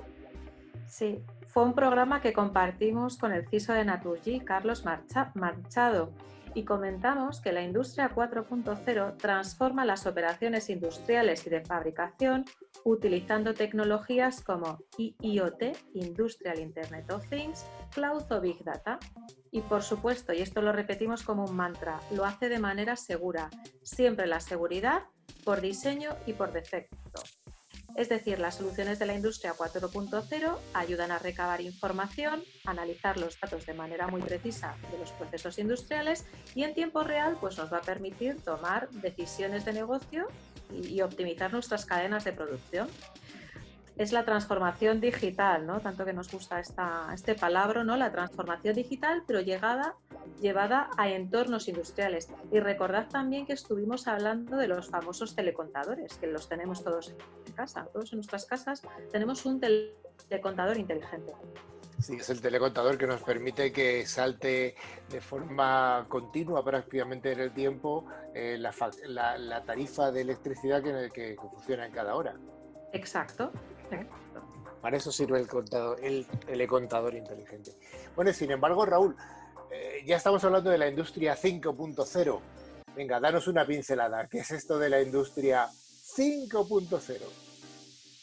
[0.89, 6.12] Sí, fue un programa que compartimos con el CISO de Naturgy, Carlos Marchado,
[6.53, 12.45] y comentamos que la industria 4.0 transforma las operaciones industriales y de fabricación
[12.83, 18.99] utilizando tecnologías como IoT, Industrial Internet of Things, Cloud o Big Data.
[19.51, 23.49] Y por supuesto, y esto lo repetimos como un mantra, lo hace de manera segura,
[23.83, 25.03] siempre la seguridad
[25.43, 26.97] por diseño y por defecto.
[27.97, 33.65] Es decir, las soluciones de la industria 4.0 ayudan a recabar información, analizar los datos
[33.65, 37.77] de manera muy precisa de los procesos industriales y en tiempo real pues, nos va
[37.77, 40.27] a permitir tomar decisiones de negocio
[40.71, 42.88] y, optimizar nuestras cadenas de producción
[43.97, 45.79] es la transformación digital, ¿no?
[45.79, 47.97] Tanto que nos gusta esta, este palabra, ¿no?
[47.97, 49.95] La transformación digital, pero llegada,
[50.39, 52.29] llevada a entornos industriales.
[52.51, 57.53] Y recordad también que estuvimos hablando de los famosos telecontadores, que los tenemos todos en
[57.53, 57.88] casa.
[57.91, 61.33] Todos en nuestras casas tenemos un telecontador inteligente.
[61.99, 64.75] Sí, es el telecontador que nos permite que salte
[65.10, 68.05] de forma continua prácticamente en el tiempo
[68.36, 72.36] eh, la, tarifa de electricidad que, que funciona en cada hora.
[72.93, 73.51] Exacto.
[74.82, 77.76] Para eso sirve el, contador, el inteligente.
[78.15, 79.15] Bueno, sin embargo, Raúl,
[79.71, 82.39] eh, ya estamos hablando de la industria 5.0.
[82.95, 84.28] Venga, danos una pincelada.
[84.28, 87.21] ¿Qué es esto de la industria 5.0?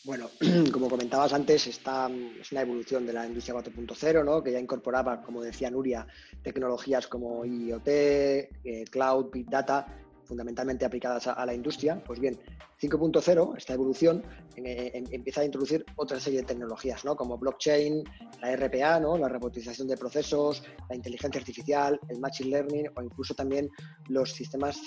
[0.05, 0.29] Bueno,
[0.73, 4.43] como comentabas antes, esta es una evolución de la industria 4.0, ¿no?
[4.43, 6.07] que ya incorporaba, como decía Nuria,
[6.43, 9.87] tecnologías como IoT, eh, Cloud, Big Data,
[10.25, 12.39] fundamentalmente aplicadas a, la industria, pues bien,
[12.81, 14.23] 5.0, esta evolución,
[14.57, 17.17] empieza a introducir otra serie de tecnologías, ¿no?
[17.17, 18.05] como blockchain,
[18.41, 19.17] la RPA, ¿no?
[19.19, 23.71] la robotización de procesos, la inteligencia artificial, el machine learning o incluso también
[24.09, 24.81] los sistemas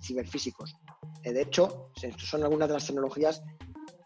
[0.00, 0.76] ciberfísicos.
[1.22, 3.42] Eh, de hecho, son algunas de las tecnologías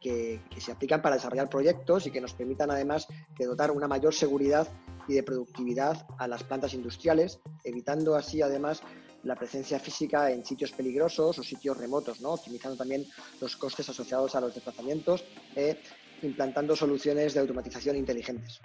[0.01, 3.07] que, se aplican para desarrollar proyectos y que nos permitan además
[3.38, 4.68] de dotar una mayor seguridad
[5.09, 8.83] y de productividad a las plantas industriales, evitando así además
[9.25, 12.31] la presencia física en sitios peligrosos o sitios remotos, ¿no?
[12.33, 13.07] optimizando también
[13.41, 15.79] los costes asociados a los desplazamientos e
[16.23, 18.61] implantando soluciones de automatización inteligentes.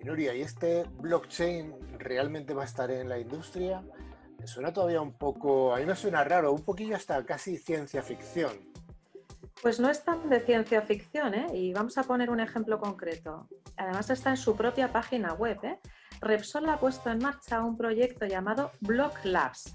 [0.00, 3.82] Y Nuria, ¿y este blockchain realmente va a estar en la industria?
[4.38, 8.02] Me suena todavía un poco, a mí me suena raro, un poquillo hasta casi ciencia
[8.02, 8.70] ficción.
[9.62, 11.46] Pues no es tan de ciencia ficción, ¿eh?
[11.52, 13.46] y vamos a poner un ejemplo concreto.
[13.76, 15.58] Además está en su propia página web.
[15.64, 15.78] ¿eh?
[16.20, 19.74] Repsol ha puesto en marcha un proyecto llamado Block Labs,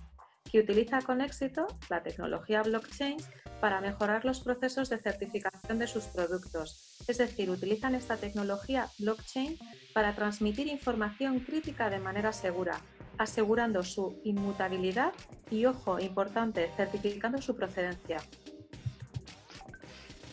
[0.52, 3.18] que utiliza con éxito la tecnología blockchain
[3.60, 7.00] para mejorar los procesos de certificación de sus productos.
[7.08, 9.58] Es decir, utilizan esta tecnología blockchain
[9.94, 12.80] para transmitir información crítica de manera segura,
[13.18, 15.14] asegurando su inmutabilidad
[15.50, 18.20] y, ojo, importante, certificando su procedencia.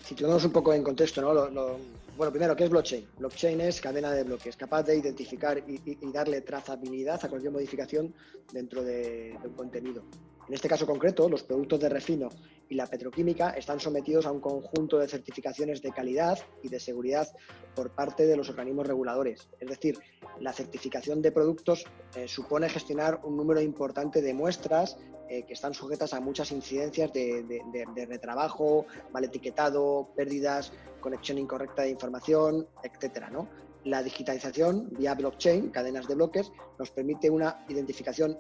[0.05, 1.79] Si tenemos un poco en contexto, ¿no?
[2.17, 3.07] Bueno, primero, ¿qué es blockchain?
[3.19, 8.15] Blockchain es cadena de bloques, capaz de identificar y, darle trazabilidad a cualquier modificación
[8.53, 10.03] dentro de, un contenido.
[10.49, 12.29] En este caso concreto, los productos de refino
[12.73, 17.29] y la petroquímica están sometidos a un conjunto de certificaciones de calidad y de seguridad
[17.75, 19.47] por parte de los organismos reguladores.
[19.61, 19.99] Es decir,
[20.41, 21.85] la certificación de productos
[22.17, 24.97] eh, supone gestionar un número importante de muestras
[25.29, 31.91] eh, que están sujetas a muchas incidencias de, retrabajo, mal etiquetado, pérdidas, conexión incorrecta de
[31.91, 33.31] información, etcétera,
[33.85, 38.39] La digitalización vía blockchain, cadenas de bloques, nos permite una identificación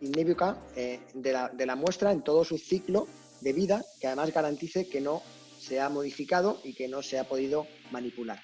[0.00, 3.08] inébica eh, de la muestra en todo su ciclo
[3.44, 5.22] de vida que además garantice que no
[5.58, 8.40] se ha modificado y que no se ha podido manipular.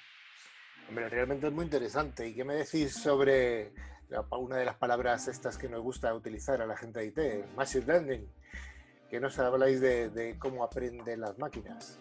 [0.87, 2.27] Hombre, realmente es muy interesante.
[2.27, 3.73] ¿Y qué me decís sobre
[4.31, 7.85] una de las palabras estas que nos gusta utilizar a la gente de IT, Machine
[7.85, 8.27] Learning?
[9.09, 11.99] Que nos habláis de, cómo aprenden las máquinas.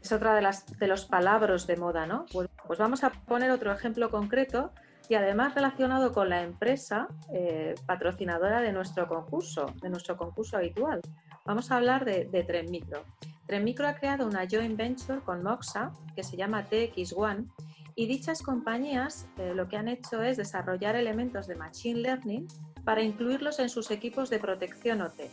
[0.00, 2.26] Es otra de, las, de los palabras de moda, ¿no?
[2.32, 4.72] Pues, pues vamos a poner otro ejemplo concreto
[5.08, 11.00] y además relacionado con la empresa eh, patrocinadora de nuestro concurso, de nuestro concurso habitual.
[11.46, 13.04] Vamos a hablar de, de Tren Micro.
[13.46, 17.52] Tren Micro ha creado una joint venture con Moxa que se llama TX1
[17.94, 22.46] y dichas compañías eh, lo que han hecho es desarrollar elementos de Machine Learning
[22.82, 25.30] para incluirlos en sus equipos de protección OT,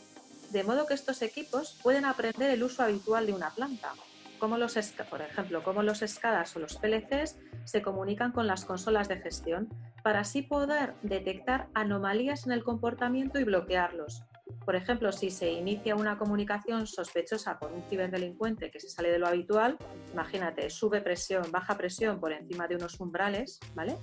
[0.51, 3.93] de modo que estos equipos pueden aprender el uso habitual de una planta,
[4.37, 4.77] como los,
[5.09, 9.69] por ejemplo, cómo los SCADAs o los PLCs se comunican con las consolas de gestión,
[10.03, 14.23] para así poder detectar anomalías en el comportamiento y bloquearlos.
[14.65, 19.19] Por ejemplo, si se inicia una comunicación sospechosa con un ciberdelincuente que se sale de
[19.19, 19.77] lo habitual,
[20.13, 23.97] imagínate, sube presión, baja presión por encima de unos umbrales, ¿vale?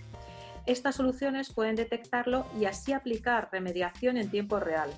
[0.66, 4.90] Estas soluciones pueden detectarlo y así aplicar remediación en tiempo real.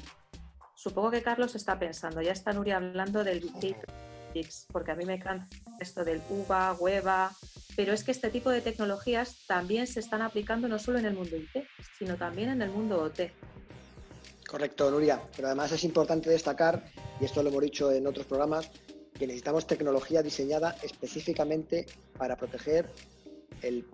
[0.74, 3.76] Supongo que Carlos está pensando, ya está Nuria hablando del Big
[4.72, 5.46] porque a mí me encanta
[5.80, 7.32] esto del UVA, hueva,
[7.76, 11.14] pero es que este tipo de tecnologías también se están aplicando no solo en el
[11.14, 11.64] mundo IT,
[11.98, 13.32] sino también en el mundo OT.
[14.50, 16.84] Correcto, Nuria, pero además es importante destacar,
[17.20, 18.68] y esto lo hemos dicho en otros programas,
[19.16, 21.86] que necesitamos tecnología diseñada específicamente
[22.18, 22.90] para proteger
[23.62, 23.84] el,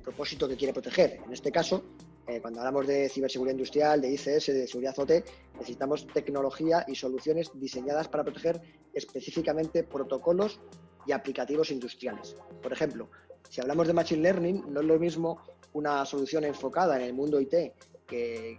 [0.00, 1.18] propósito que quiere proteger.
[1.26, 1.82] En este caso,
[2.28, 7.50] eh, cuando hablamos de ciberseguridad industrial, de ICS, de seguridad OT, necesitamos tecnología y soluciones
[7.54, 8.60] diseñadas para proteger
[8.94, 10.60] específicamente protocolos
[11.06, 12.36] y aplicativos industriales.
[12.62, 13.10] Por ejemplo,
[13.50, 17.40] si hablamos de Machine Learning, no es lo mismo una solución enfocada en el mundo
[17.40, 17.72] IT
[18.08, 18.58] que,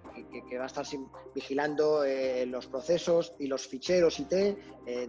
[0.57, 0.85] va a estar
[1.33, 4.55] vigilando eh, los procesos y los ficheros IT, eh,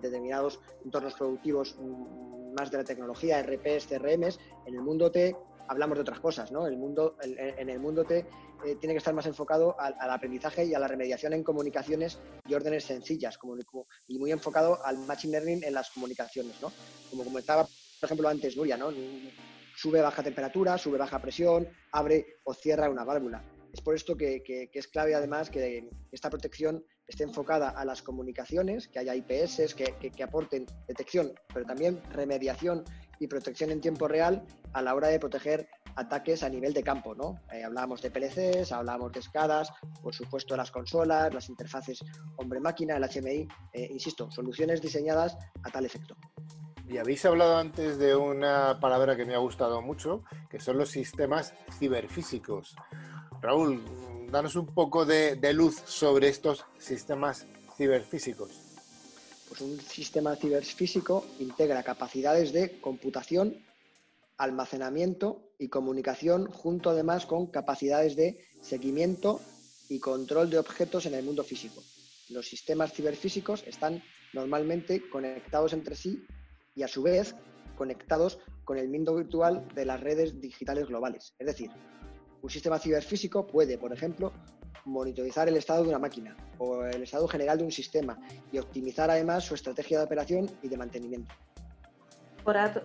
[0.01, 4.41] determinados entornos productivos mm, más de la tecnología, RPs, CRMs.
[4.67, 5.37] En el mundo T
[5.69, 6.67] hablamos de otras cosas, ¿no?
[6.67, 8.27] El mundo, en el mundo T
[8.65, 12.55] eh, tiene que estar más enfocado al, aprendizaje y a la remediación en comunicaciones y
[12.55, 13.39] órdenes sencillas,
[14.09, 16.73] y muy enfocado al machine learning en las comunicaciones, ¿no?
[17.11, 18.91] Como comentaba, por ejemplo, antes Nuria, ¿no?
[19.77, 23.60] Sube baja temperatura, sube baja presión, abre o cierra una válvula.
[23.73, 28.89] Es por esto que, es clave además que esta protección esté enfocada a las comunicaciones,
[28.89, 32.85] que haya IPS que, aporten detección, pero también remediación
[33.19, 37.15] y protección en tiempo real a la hora de proteger ataques a nivel de campo,
[37.15, 37.41] ¿no?
[37.53, 42.01] Eh, hablábamos de PLCs, hablábamos de escadas, por supuesto las consolas, las interfaces
[42.37, 46.17] hombre-máquina, el HMI, eh, insisto, soluciones diseñadas a tal efecto.
[46.89, 50.91] Y habéis hablado antes de una palabra que me ha gustado mucho, que son los
[50.91, 52.75] sistemas ciberfísicos.
[53.43, 53.81] Raúl,
[54.31, 58.51] danos un poco de, luz sobre estos sistemas ciberfísicos.
[59.49, 63.57] Pues un sistema ciberfísico integra capacidades de computación,
[64.37, 69.41] almacenamiento y comunicación, junto además con capacidades de seguimiento
[69.89, 71.83] y control de objetos en el mundo físico.
[72.29, 74.03] Los sistemas ciberfísicos están
[74.35, 76.25] normalmente conectados entre sí
[76.75, 77.35] y a su vez
[77.77, 81.35] conectados con el mundo virtual de las redes digitales globales.
[81.39, 81.71] Es decir,
[82.43, 84.33] un sistema ciberfísico puede, por ejemplo,
[84.85, 88.19] monitorizar el estado de una máquina o el estado general de un sistema
[88.53, 91.35] y optimizar además su estrategia de operación y de mantenimiento.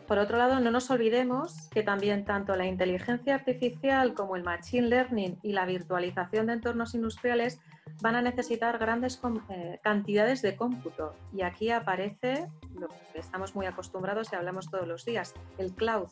[0.07, 4.87] Por, otro lado, no nos olvidemos que también tanto la inteligencia artificial como el machine
[4.87, 7.59] learning y la virtualización de entornos industriales
[7.99, 11.15] van a necesitar grandes eh, cantidades de cómputo.
[11.33, 12.47] Y aquí aparece
[12.79, 16.09] lo que estamos muy acostumbrados y hablamos todos los días, el cloud.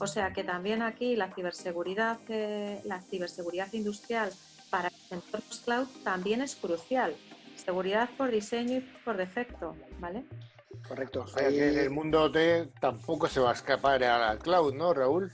[0.00, 4.30] O sea que también aquí la ciberseguridad, eh, la ciberseguridad industrial
[4.70, 7.14] para entornos cloud también es crucial
[7.58, 10.24] seguridad por diseño y por defecto, ¿vale?
[10.86, 11.22] Correcto.
[11.22, 14.74] O sea, que en el mundo T tampoco se va a escapar a la cloud,
[14.74, 15.30] ¿no, Raúl?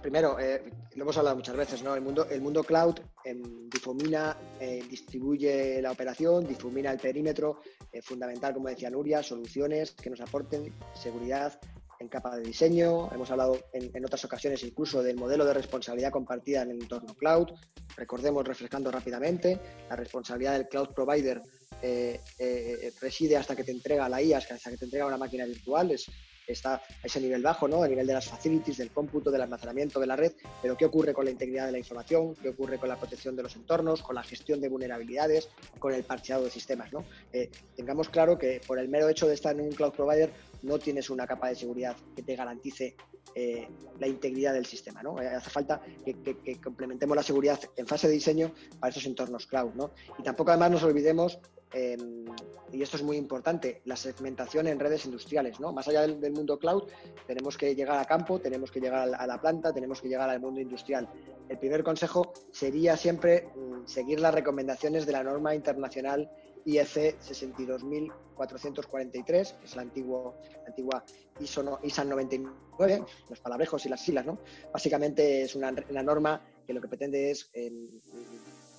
[0.00, 0.62] Primero, eh,
[0.96, 1.94] lo hemos hablado muchas veces, ¿no?
[1.94, 8.02] El mundo, el mundo cloud em, difumina, eh, distribuye la operación, difumina el perímetro, eh,
[8.02, 11.58] fundamental, como decía Nuria, soluciones que nos aporten seguridad
[12.00, 13.10] en capa de diseño.
[13.12, 17.14] Hemos hablado en, en, otras ocasiones incluso del modelo de responsabilidad compartida en el entorno
[17.14, 17.48] cloud.
[17.96, 21.40] Recordemos, refrescando rápidamente, la responsabilidad del cloud provider
[21.82, 25.44] eh, eh, reside hasta que te entrega la IA, hasta que te entrega una máquina
[25.44, 26.06] virtual, es,
[26.46, 27.82] está a ese nivel bajo, ¿no?
[27.82, 31.14] a nivel de las facilities, del cómputo, del almacenamiento de la red, pero ¿qué ocurre
[31.14, 32.34] con la integridad de la información?
[32.34, 36.04] ¿Qué ocurre con la protección de los entornos, con la gestión de vulnerabilidades, con el
[36.04, 36.92] parcheado de sistemas?
[36.92, 37.04] ¿no?
[37.32, 40.30] Eh, tengamos claro que por el mero hecho de estar en un cloud provider
[40.62, 42.96] no tienes una capa de seguridad que te garantice
[43.34, 45.02] eh, la integridad del sistema.
[45.02, 45.20] ¿no?
[45.20, 49.06] Eh, hace falta que, que, que, complementemos la seguridad en fase de diseño para esos
[49.06, 49.72] entornos cloud.
[49.74, 49.92] ¿no?
[50.18, 51.38] Y tampoco además nos olvidemos
[51.74, 51.96] eh,
[52.72, 55.58] y esto es muy importante, la segmentación en redes industriales.
[55.60, 55.72] ¿no?
[55.72, 56.84] Más allá del, mundo cloud,
[57.26, 60.38] tenemos que llegar a campo, tenemos que llegar a la, planta, tenemos que llegar al
[60.40, 61.08] mundo industrial.
[61.48, 66.30] El primer consejo sería siempre mm, seguir las recomendaciones de la norma internacional
[66.64, 71.04] IEC 62443, que es la, antiguo, la antigua
[71.40, 74.26] ISO, no, ISA 99, los palabrejos y las siglas.
[74.26, 74.38] ¿no?
[74.72, 77.70] Básicamente es una, una norma que lo que pretende es eh,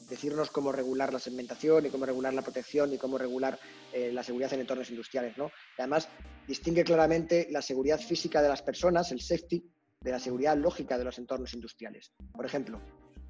[0.10, 3.60] decirnos cómo regular la segmentación y cómo regular la protección y cómo regular
[3.94, 5.38] eh, la seguridad en entornos industriales.
[5.38, 5.52] ¿no?
[5.78, 6.08] Además,
[6.48, 9.64] distingue claramente la seguridad física de las personas, el safety,
[10.02, 12.12] de la seguridad lógica de los entornos industriales.
[12.34, 12.80] Por ejemplo,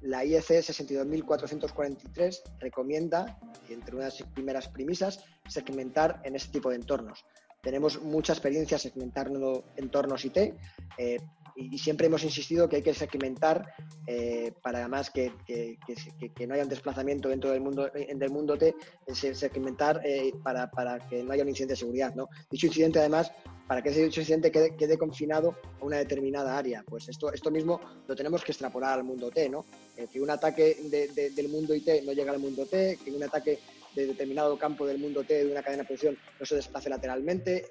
[0.02, 7.24] la IEC 62443 recomienda, entre unas primeras premisas, segmentar en este tipo de entornos.
[7.62, 10.36] Tenemos mucha experiencia segmentando entornos IT
[10.98, 11.18] eh,
[11.56, 13.74] y, siempre hemos insistido que hay que segmentar
[14.06, 18.30] eh, para además que, que, que, que, no haya un desplazamiento dentro del mundo, del
[18.30, 18.74] mundo T,
[19.12, 22.14] segmentar eh, para, para, que no haya un incidente de seguridad.
[22.14, 22.28] ¿no?
[22.50, 23.32] Dicho incidente además
[23.66, 26.84] para que ese incidente quede, quede, confinado a una determinada área.
[26.86, 29.64] Pues esto, esto mismo lo tenemos que extrapolar al mundo T, ¿no?
[29.96, 33.10] Eh, que un ataque de, de, del mundo IT no llega al mundo T, que
[33.10, 33.58] un ataque
[33.94, 37.66] de determinado campo del mundo T de una cadena de producción no se desplace lateralmente.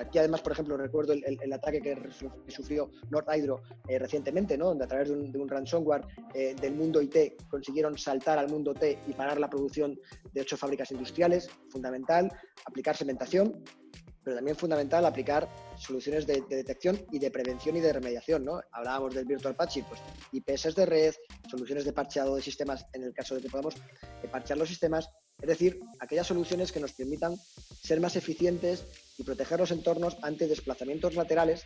[0.00, 1.96] Aquí además, por ejemplo, recuerdo el, el, el ataque que,
[2.48, 4.66] sufrió North Hydro eh, recientemente, ¿no?
[4.66, 6.02] donde a través de un, de un ransomware
[6.34, 9.98] eh, del mundo IT consiguieron saltar al mundo T y parar la producción
[10.32, 11.48] de ocho fábricas industriales.
[11.68, 12.30] Fundamental,
[12.64, 13.62] aplicar segmentación,
[14.22, 18.44] pero también fundamental aplicar soluciones de, de, detección y de prevención y de remediación.
[18.44, 18.60] ¿no?
[18.72, 20.00] Hablábamos del Virtual Patching, pues
[20.32, 21.14] IPS de red,
[21.48, 25.08] soluciones de parcheado de sistemas en el caso de que podamos eh, parchear los sistemas,
[25.40, 27.36] es decir, aquellas soluciones que nos permitan
[27.82, 28.84] ser más eficientes
[29.18, 31.64] y proteger los entornos ante desplazamientos laterales,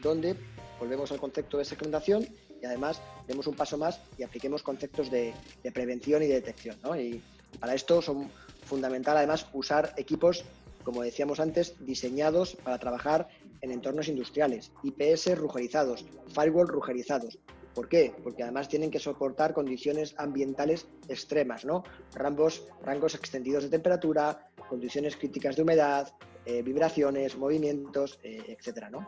[0.00, 0.36] donde
[0.78, 2.26] volvemos al concepto de segmentación
[2.60, 5.34] y además demos un paso más y apliquemos conceptos de,
[5.72, 6.76] prevención y de detección.
[6.82, 6.98] ¿no?
[6.98, 7.22] Y
[7.60, 8.30] para esto son
[8.64, 10.44] fundamental además usar equipos
[10.88, 13.28] como decíamos antes, diseñados para trabajar
[13.60, 17.38] en entornos industriales, IPS rugerizados, firewall rugerizados.
[17.74, 18.14] ¿Por qué?
[18.24, 21.84] Porque además tienen que soportar condiciones ambientales extremas, ¿no?
[22.14, 26.08] Rangos, rangos extendidos de temperatura, condiciones críticas de humedad,
[26.48, 29.06] eh, vibraciones, movimientos, eh, etcétera, ¿no?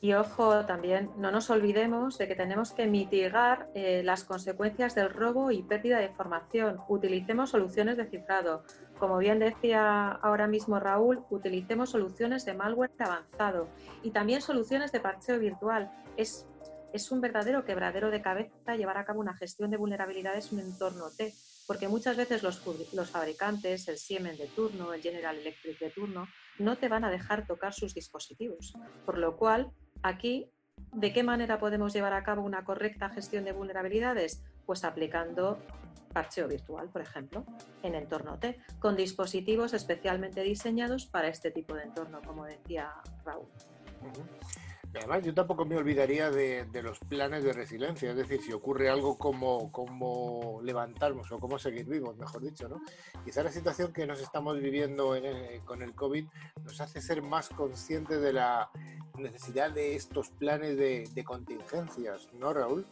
[0.00, 5.10] Y ojo, también no nos olvidemos de que tenemos que mitigar eh, las consecuencias del
[5.10, 6.78] robo y pérdida de información.
[6.86, 8.62] Utilicemos soluciones de cifrado.
[8.96, 13.66] Como bien decía ahora mismo Raúl, utilicemos soluciones de malware avanzado
[14.04, 15.90] y también soluciones de parcheo virtual.
[16.16, 16.46] Es,
[16.92, 20.66] es un verdadero quebradero de cabeza llevar a cabo una gestión de vulnerabilidades en un
[20.66, 21.34] entorno T,
[21.66, 22.60] porque muchas veces los,
[23.10, 27.46] fabricantes, el Siemens de turno, el General Electric de turno, no te van a dejar
[27.46, 28.74] tocar sus dispositivos.
[29.04, 29.72] Por lo cual,
[30.04, 30.52] Aquí,
[30.92, 34.44] ¿de qué manera podemos llevar a cabo una correcta gestión de vulnerabilidades?
[34.66, 35.58] Pues aplicando
[36.12, 37.46] parcheo virtual, por ejemplo,
[37.82, 42.92] en entorno T, con dispositivos especialmente diseñados para este tipo de entorno, como decía
[43.24, 43.48] Raúl.
[44.96, 49.18] Además, yo tampoco me olvidaría de, los planes de resiliencia, es decir, si ocurre algo
[49.18, 52.80] como, como levantarnos o cómo seguir vivos, mejor dicho, ¿no?
[53.24, 55.16] Quizá la situación que nos estamos viviendo
[55.64, 56.26] con el COVID
[56.62, 58.70] nos hace ser más conscientes de la
[59.18, 62.86] necesidad de estos planes de, contingencias, ¿no, Raúl?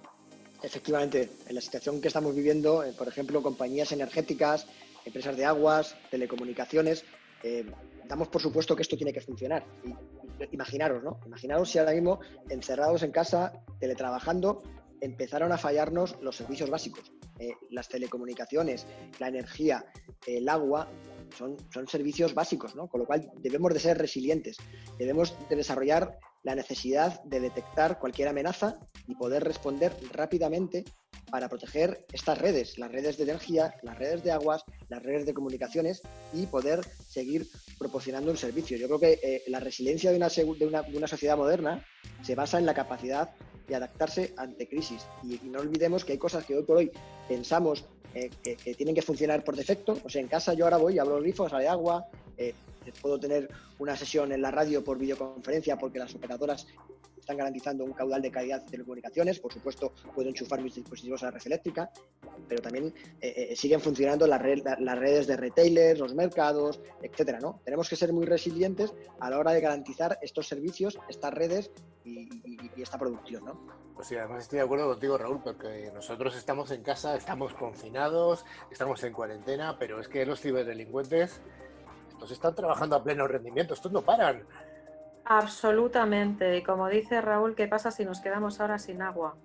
[0.62, 4.66] Efectivamente, en la situación que estamos viviendo, eh, por ejemplo, compañías energéticas,
[5.05, 7.05] empresas de aguas, telecomunicaciones,
[7.43, 7.66] eh,
[8.07, 9.64] damos por supuesto que esto tiene que funcionar.
[10.51, 11.20] Imaginaros, ¿no?
[11.26, 14.62] Imaginaros si ahora mismo, encerrados en casa, teletrabajando,
[15.01, 17.12] empezaron a fallarnos los servicios básicos.
[17.38, 18.86] Eh, las telecomunicaciones,
[19.18, 19.84] la energía,
[20.26, 20.88] el agua,
[21.36, 22.88] son, son servicios básicos, ¿no?
[22.88, 24.59] Con lo cual debemos de ser resilientes,
[24.99, 30.84] debemos de desarrollar la necesidad de detectar cualquier amenaza y poder responder rápidamente
[31.33, 35.33] para proteger estas redes, las redes de energía, las redes de aguas, las redes de
[35.33, 36.03] comunicaciones
[36.35, 38.76] y poder seguir proporcionando un servicio.
[38.76, 40.28] Yo creo que eh, la resiliencia de una,
[41.09, 41.83] sociedad moderna
[42.22, 43.30] se basa en la capacidad
[43.66, 45.07] de adaptarse ante crisis.
[45.22, 46.93] Y, no olvidemos que hay cosas que hoy por hoy
[47.26, 49.99] pensamos eh, que, tienen que funcionar por defecto.
[50.05, 52.53] O sea, en casa yo ahora voy, abro el grifo, sale agua, eh,
[53.01, 56.66] puedo tener una sesión en la radio por videoconferencia porque las operadoras
[57.23, 59.39] están garantizando un caudal de calidad de telecomunicaciones.
[59.39, 61.91] Por supuesto, puedo enchufar mis dispositivos a la red eléctrica,
[62.49, 64.43] pero también eh, eh, siguen funcionando las,
[64.81, 67.39] las, redes de retailers, los mercados, etcétera.
[67.41, 67.61] ¿no?
[67.64, 71.70] Tenemos que ser muy resilientes a la hora de garantizar estos servicios, estas redes
[72.05, 72.29] y,
[72.77, 73.45] esta producción.
[73.45, 73.61] ¿no?
[73.95, 78.45] Pues sí, además estoy de acuerdo contigo, Raúl, porque nosotros estamos en casa, estamos confinados,
[78.68, 81.41] estamos en cuarentena, pero es que los ciberdelincuentes
[82.09, 84.45] estos están trabajando a pleno rendimiento, estos no paran.
[85.25, 86.57] Absolutamente.
[86.57, 89.37] Y como dice Raúl, ¿qué pasa si nos quedamos ahora sin agua?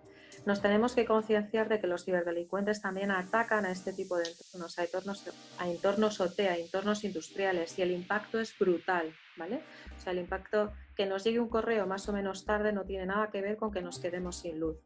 [0.45, 4.79] Nos tenemos que concienciar de que los ciberdelincuentes también atacan a este tipo de entornos,
[4.79, 5.25] a entornos,
[5.59, 9.61] a entornos OT, a entornos industriales, y el impacto es brutal, ¿vale?
[9.97, 13.07] O sea, el impacto que nos llegue un correo más o menos tarde no tiene
[13.07, 14.77] nada que ver con que nos quedemos sin luz.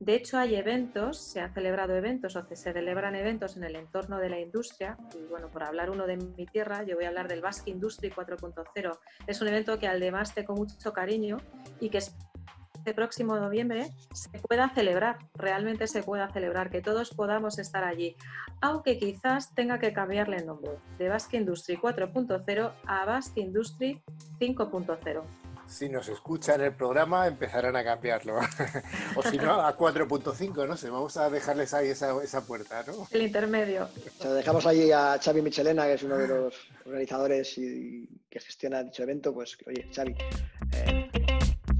[0.00, 4.18] De hecho, hay eventos, se han celebrado eventos o se celebran eventos en el entorno
[4.18, 4.96] de la industria.
[5.14, 8.10] Y bueno, por hablar uno de mi tierra, yo voy a hablar del Basque Industry
[8.10, 8.98] 4.0.
[9.26, 11.38] Es un evento que además tengo mucho cariño
[11.80, 17.58] y que este próximo noviembre se pueda celebrar, realmente se pueda celebrar, que todos podamos
[17.58, 18.16] estar allí,
[18.60, 24.00] aunque quizás tenga que cambiarle el nombre de Basque Industry 4.0 a Basque Industry
[24.38, 28.38] 5.0 si nos escuchan el programa, empezarán a cambiarlo.
[29.16, 33.06] o si no, a 4.5, no sé, vamos a dejarles ahí esa, esa puerta, ¿no?
[33.10, 33.88] El intermedio.
[34.24, 36.54] O dejamos ahí a Xavi Michelena, que es uno de los
[36.86, 40.16] organizadores y, que gestiona dicho evento, pues, oye, Xavi,
[40.72, 41.10] eh,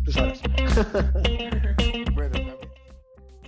[0.04, 0.40] tú sabes.
[2.14, 2.58] bueno,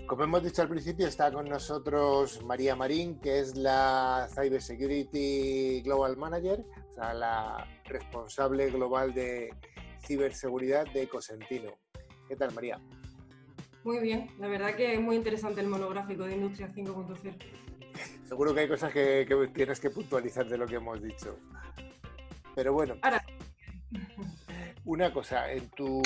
[0.06, 5.82] como hemos dicho al principio, está con nosotros María Marín, que es la Cyber Security
[5.82, 9.54] Global Manager, o sea, la responsable global de
[10.00, 11.72] ciberseguridad de Cosentino.
[12.28, 12.80] ¿Qué tal, María?
[13.84, 17.34] Muy bien, la verdad que es muy interesante el monográfico de Industria 5.0.
[18.28, 21.38] Seguro que hay cosas que, tienes que puntualizar de lo que hemos dicho.
[22.54, 22.96] Pero bueno.
[23.02, 23.24] Ahora.
[24.84, 26.02] Una cosa, en tu,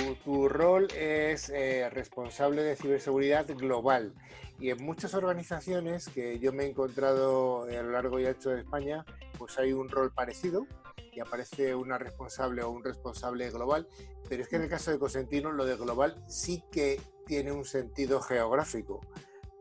[0.48, 4.12] rol es eh, responsable de ciberseguridad global
[4.58, 8.60] y en muchas organizaciones que yo me he encontrado a lo largo y ancho de
[8.60, 9.04] España,
[9.38, 10.66] pues hay un rol parecido,
[11.14, 13.86] y aparece una responsable o un responsable global,
[14.28, 17.64] pero es que en el caso de Cosentino lo de global sí que tiene un
[17.64, 19.00] sentido geográfico,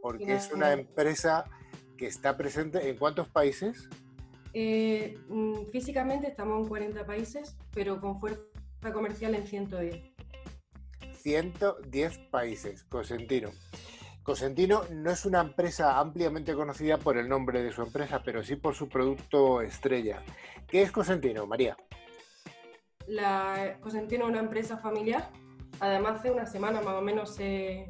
[0.01, 1.45] porque es una empresa
[1.97, 3.89] que está presente en cuántos países?
[4.53, 8.43] Eh, mm, físicamente estamos en 40 países, pero con fuerza
[8.93, 10.13] comercial en 110.
[11.21, 13.51] 110 países, Cosentino.
[14.23, 18.55] Cosentino no es una empresa ampliamente conocida por el nombre de su empresa, pero sí
[18.55, 20.23] por su producto estrella.
[20.73, 21.77] ¿Qué es Cosentino, María?
[23.05, 25.29] La Cosentino es una empresa familiar.
[25.79, 27.87] Además, hace una semana más o menos eh,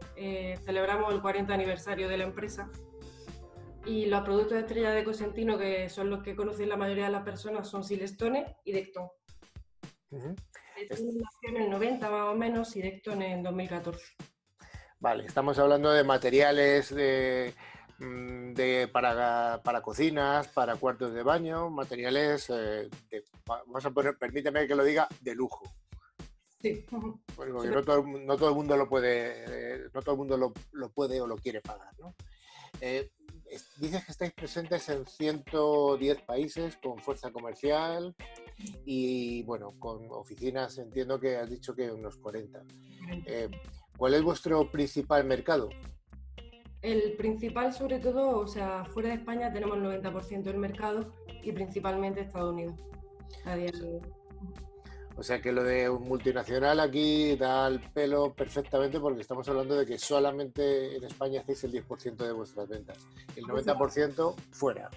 [0.65, 2.69] celebramos el 40 aniversario de la empresa.
[3.85, 7.23] Y los productos estrella de Cosentino, que son los que conocen la mayoría de las
[7.23, 9.07] personas, son Silestone y Decton.
[10.11, 10.35] Uh
[11.43, 14.03] en el 90 más o menos y Decton en 2014.
[14.99, 17.53] Vale, estamos hablando de materiales de,
[18.03, 22.89] mm, para, cocinas, para cuartos de baño, materiales, eh,
[23.45, 25.63] vamos a poner, permíteme que lo diga, de lujo.
[26.61, 26.85] Sí.
[27.35, 27.99] Porque no, todo,
[28.49, 31.93] el mundo lo puede, eh, no todo el mundo lo, puede o lo quiere pagar.
[31.99, 32.15] ¿no?
[32.79, 33.11] Eh,
[33.77, 38.15] dices que estáis presentes en 110 países con fuerza comercial
[38.85, 42.63] y bueno, con oficinas, entiendo que has dicho que unos 40.
[43.97, 45.69] ¿Cuál es vuestro principal mercado?
[46.83, 51.53] El principal, sobre todo, o sea, fuera de España tenemos el 90% del mercado y
[51.53, 52.75] principalmente Estados Unidos.
[55.15, 59.77] O sea que lo de un multinacional aquí da el pelo perfectamente porque estamos hablando
[59.77, 62.97] de que solamente en España hacéis el 10% de vuestras ventas.
[63.37, 64.89] El 90% fuera.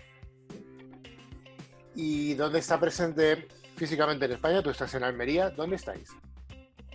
[1.94, 4.60] ¿Y dónde está presente físicamente en España?
[4.60, 5.50] Tú estás en Almería.
[5.50, 6.10] ¿Dónde estáis?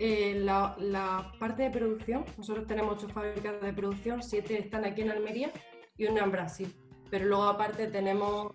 [0.04, 5.12] Eh, la, parte de producción, nosotros tenemos ocho fábricas de producción, siete están aquí en
[5.12, 5.52] Almería
[5.95, 6.76] y una en Brasil.
[7.12, 8.52] Pero luego aparte tenemos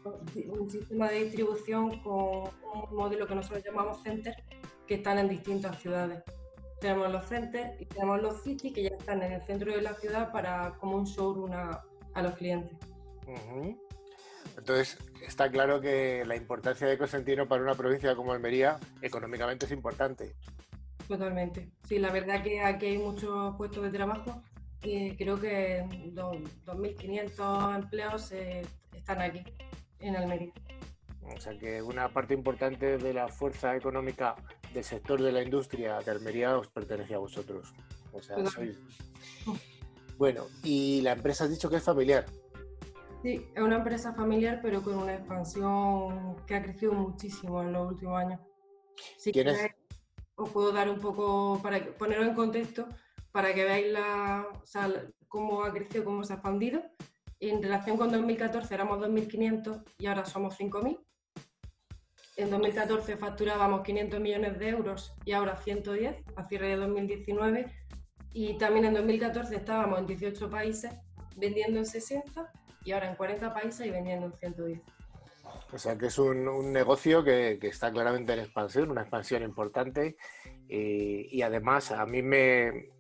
[0.48, 4.34] un sistema de distribución con un modelo que nosotros llamamos center,
[4.88, 6.24] que están en distintas ciudades.
[6.80, 9.94] Tenemos los centers y tenemos los city que ya están en el centro de la
[9.94, 11.80] ciudad para como un showroom a,
[12.14, 12.76] a los clientes.
[14.58, 19.70] Entonces, está claro que la importancia de Cosentino para una provincia como Almería económicamente es
[19.70, 20.34] importante.
[21.08, 21.70] Totalmente.
[21.84, 24.42] Sí, la verdad que aquí hay muchos puestos de trabajo
[24.82, 25.84] y creo que
[26.14, 29.42] 2.500 empleos están aquí,
[30.00, 30.52] en Almería.
[31.34, 34.36] O sea que una parte importante de la fuerza económica
[34.72, 37.72] del sector de la industria de Almería os pertenece a vosotros.
[38.12, 38.78] O sea, sois...
[40.18, 42.24] Bueno, y la empresa has dicho que es familiar.
[43.22, 47.92] Sí, es una empresa familiar, pero con una expansión que ha crecido muchísimo en los
[47.92, 48.40] últimos años.
[49.18, 49.58] Si ¿Quién es?
[50.36, 52.88] Os puedo dar un poco, para ponerlo en contexto,
[53.32, 54.46] para que veáis la,
[55.28, 56.82] cómo ha crecido, cómo se ha expandido.
[57.40, 60.98] En relación con 2014 éramos 2.500 y ahora somos 5.000.
[62.36, 67.72] En 2014 facturábamos 500 millones de euros y ahora 110 a cierre de 2019.
[68.32, 70.92] Y también en 2014 estábamos en 18 países
[71.36, 72.52] vendiendo en 60
[72.84, 74.80] y ahora en 40 países y vendiendo en 110.
[75.72, 80.16] O sea que es un, negocio que, está claramente en expansión, una expansión importante
[80.68, 82.90] y, además a mí me...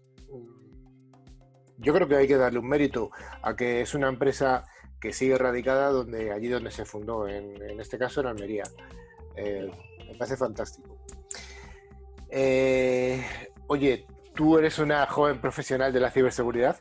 [1.78, 3.10] Yo creo que hay que darle un mérito
[3.42, 4.64] a que es una empresa
[5.00, 8.64] que sigue radicada donde, allí donde se fundó, en, este caso en Almería.
[9.36, 9.70] Eh,
[10.06, 10.98] me parece fantástico.
[12.30, 13.24] Eh,
[13.66, 16.78] oye, tú eres una joven profesional de la ciberseguridad.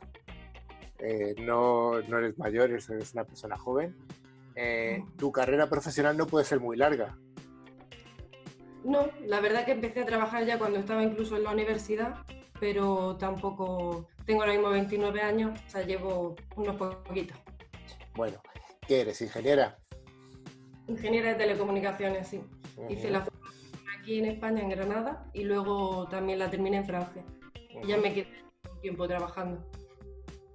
[1.00, 3.96] Eh, no, no, eres mayor, eres, una persona joven.
[5.18, 7.18] Tu carrera profesional no puede ser muy larga.
[8.84, 12.18] No, la verdad que empecé a trabajar ya cuando estaba incluso en la universidad,
[12.60, 17.38] pero tampoco tengo ahora mismo 29 años, o sea, llevo unos poquitos.
[18.16, 18.38] Bueno,
[18.88, 19.22] ¿qué eres?
[19.22, 19.78] ¿Ingeniera?
[20.88, 22.44] Ingeniera de telecomunicaciones, sí.
[22.90, 27.24] Hice la formación aquí en España, en Granada, y luego también la terminé en Francia.
[27.88, 29.66] Ya me quedé un tiempo trabajando.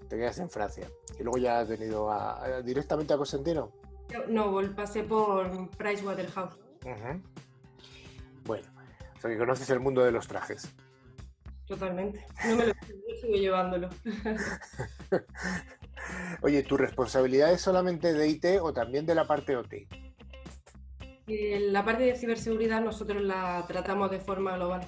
[0.09, 0.89] Te quedas en Francia.
[1.19, 3.73] ¿Y luego ya has venido a, directamente a Cosentino?
[4.29, 6.57] No, pasé por Pricewaterhouse.
[8.45, 8.67] Bueno,
[9.17, 10.71] o sea que conoces el mundo de los trajes.
[11.67, 12.27] Totalmente.
[12.49, 12.75] No me lo
[13.21, 13.89] sigo llevándolo.
[16.43, 19.75] Oye, ¿tu responsabilidad es solamente de IT o también de la parte OT?
[21.29, 24.81] La parte de ciberseguridad nosotros la tratamos de forma global.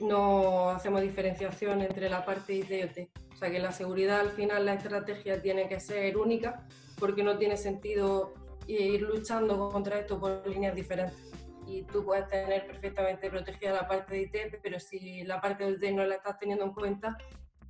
[0.00, 3.10] No hacemos diferenciación entre la parte IT y OT.
[3.32, 6.64] O sea que la seguridad al final, la estrategia tiene que ser única
[7.00, 8.32] porque no tiene sentido
[8.66, 11.32] ir luchando contra esto por líneas diferentes.
[11.66, 15.74] Y tú puedes tener perfectamente protegida la parte de IT, pero si la parte de
[15.74, 17.16] OT no la estás teniendo en cuenta,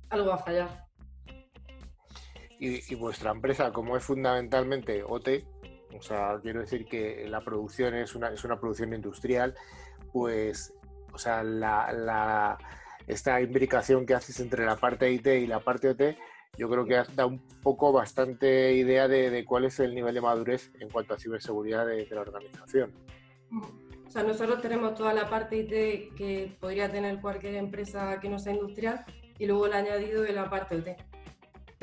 [0.09, 0.87] algo va a fallar.
[2.59, 5.43] Y, y vuestra empresa, como es fundamentalmente OT,
[5.97, 9.55] o sea, quiero decir que la producción es una, es una producción industrial,
[10.11, 10.73] pues,
[11.11, 12.57] o sea, la,
[13.07, 16.17] esta imbricación que haces entre la parte IT y la parte OT,
[16.57, 20.71] yo creo que da un poco bastante idea de, cuál es el nivel de madurez
[20.79, 22.91] en cuanto a ciberseguridad de, la organización.
[24.05, 28.37] O sea, nosotros tenemos toda la parte IT que podría tener cualquier empresa que no
[28.37, 29.05] sea industrial
[29.39, 31.13] y luego el añadido de la parte OT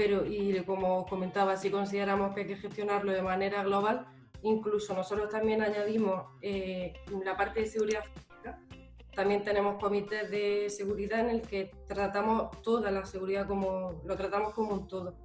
[0.01, 4.07] pero y como comentaba, si consideramos que hay que gestionarlo de manera global,
[4.43, 8.05] incluso nosotros también añadimos eh, la parte de seguridad
[9.15, 14.55] también tenemos comités de seguridad en el que tratamos toda la seguridad como lo tratamos
[14.55, 15.17] como un todo,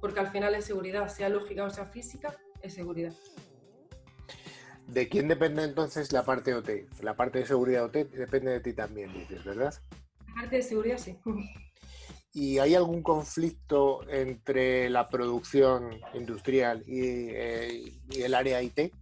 [0.00, 3.12] porque al final es seguridad, sea lógica o sea física, es seguridad.
[4.86, 6.68] ¿De quién depende entonces la parte OT?
[7.02, 9.72] La parte de seguridad OT depende de ti también, dices, ¿verdad?
[10.28, 11.16] La parte de seguridad sí.
[12.32, 18.92] ¿Y hay algún conflicto entre la producción industrial eh, y, el área IT?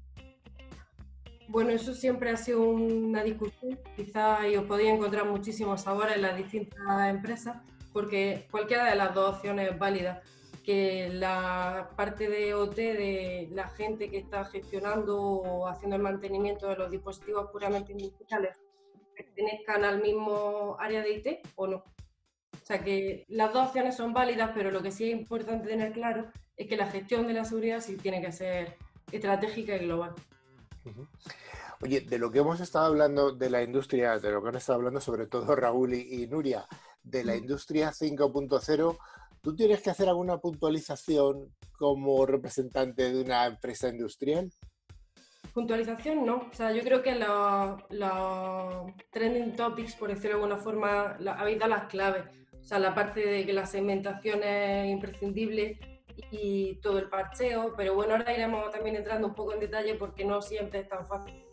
[1.48, 6.20] Bueno, eso siempre ha sido una discusión, quizá y os podéis encontrar muchísimos ahora en
[6.20, 7.56] las distintas empresas,
[7.94, 10.22] porque cualquiera de las dos opciones es válida.
[10.62, 16.68] Que la parte de OT, de la gente que está gestionando o haciendo el mantenimiento
[16.68, 18.54] de los dispositivos puramente industriales,
[19.16, 21.26] pertenezcan al mismo área de IT
[21.56, 21.76] o no.
[21.76, 25.92] O sea que las dos opciones son válidas, pero lo que sí es importante tener
[25.92, 26.26] claro
[26.58, 28.76] es que la gestión de la seguridad sí tiene que ser
[29.10, 30.14] estratégica y global.
[31.80, 34.78] Oye, de lo que hemos estado hablando de la industria, de lo que han estado
[34.78, 36.66] hablando sobre todo Raúl y, Nuria,
[37.02, 38.98] de la industria 5.0,
[39.40, 44.50] ¿tú tienes que hacer alguna puntualización como representante de una empresa industrial?
[45.54, 51.16] Puntualización no, o sea, yo creo que los trending topics, por decirlo de alguna forma,
[51.36, 52.24] habéis dado las claves.
[52.60, 55.97] O sea, la parte de que la segmentación es imprescindible
[56.30, 60.24] y todo el parcheo, pero bueno, ahora iremos también entrando un poco en detalle porque
[60.24, 61.44] no siempre es tan fácil.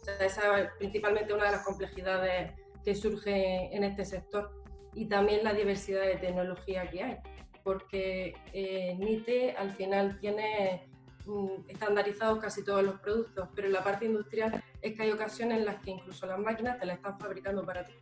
[0.00, 2.52] O sea, esa es principalmente una de las complejidades
[2.84, 4.50] que surge en este sector
[4.94, 7.18] y también la diversidad de tecnología que hay,
[7.62, 10.88] porque eh, NITE al final tiene
[11.24, 15.58] mm, estandarizados casi todos los productos, pero en la parte industrial es que hay ocasiones
[15.58, 17.94] en las que incluso las máquinas te las están fabricando para ti.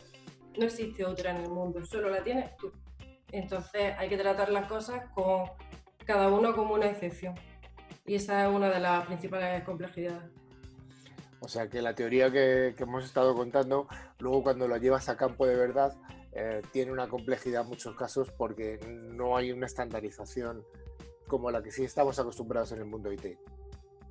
[0.58, 2.72] No existe otra en el mundo, solo la tienes tú.
[3.30, 5.44] Entonces hay que tratar las cosas con
[6.11, 7.36] cada uno como una excepción.
[8.04, 10.28] Y esa es una de las principales complejidades.
[11.38, 13.86] O sea que la teoría que, hemos estado contando,
[14.18, 15.96] luego cuando lo llevas a campo de verdad,
[16.32, 20.64] eh, tiene una complejidad en muchos casos porque no hay una estandarización
[21.28, 23.38] como la que sí estamos acostumbrados en el mundo IT.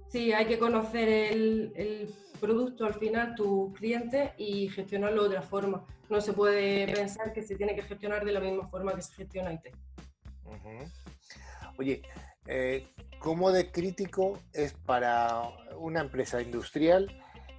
[0.07, 5.85] Sí, hay que conocer el, producto al final, tu cliente, y gestionarlo de otra forma.
[6.09, 9.13] No se puede pensar que se tiene que gestionar de la misma forma que se
[9.13, 9.67] gestiona IT.
[11.79, 12.01] Oye,
[12.45, 15.43] eh, ¿cómo de crítico es para
[15.77, 17.07] una empresa industrial,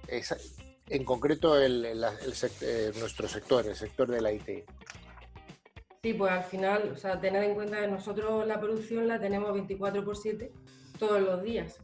[0.07, 4.69] en concreto eh, nuestro sector, el sector de la IT?
[6.03, 9.53] Sí, pues al final, o sea, tener en cuenta que nosotros la producción la tenemos
[9.53, 10.51] 24 por 7
[10.99, 11.79] todos los días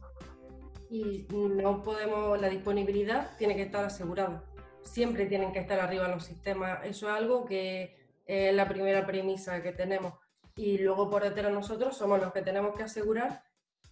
[0.90, 4.44] y no podemos, la disponibilidad tiene que estar asegurada.
[4.84, 6.84] Siempre tienen que estar arriba los sistemas.
[6.84, 10.14] Eso es algo que es la primera premisa que tenemos.
[10.58, 13.44] Y luego por detrás nosotros somos los que tenemos que asegurar,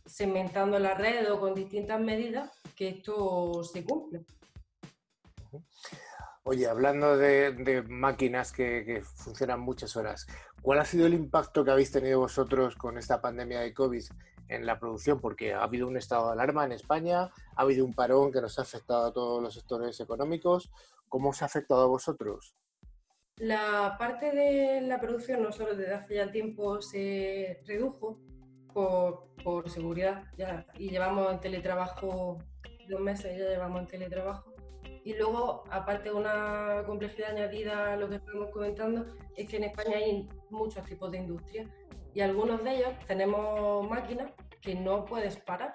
[0.05, 4.27] segmentando la red o con distintas medidas, que esto se cumple.
[6.43, 10.27] Oye, hablando de, máquinas que, que, funcionan muchas horas,
[10.61, 14.05] ¿cuál ha sido el impacto que habéis tenido vosotros con esta pandemia de COVID
[14.49, 17.95] en la producción, porque ha habido un estado de alarma en España, ha habido un
[17.95, 20.71] parón que nos ha afectado a todos los sectores económicos.
[21.09, 22.55] ¿Cómo os ha afectado a vosotros?
[23.39, 28.19] La parte de la producción, no solo desde hace ya tiempo, se redujo
[28.73, 32.39] por, seguridad ya, y llevamos en teletrabajo
[32.89, 34.55] dos meses, ya llevamos en teletrabajo.
[35.05, 39.07] Y luego, aparte, una complejidad añadida a lo que estamos comentando
[39.37, 41.69] es que en España hay muchos tipos de industria
[42.15, 44.33] y algunos de ellos tenemos máquinas
[44.63, 45.73] que no puedes parar,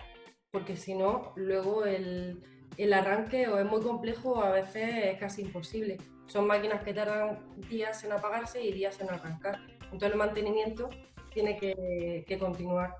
[0.49, 2.41] porque si no, luego el,
[2.77, 5.97] el arranque o es muy complejo o a veces es casi imposible.
[6.31, 9.59] Son máquinas que tardan días en apagarse y días en arrancar.
[9.83, 10.87] Entonces el mantenimiento
[11.33, 12.95] tiene que, que, continuar.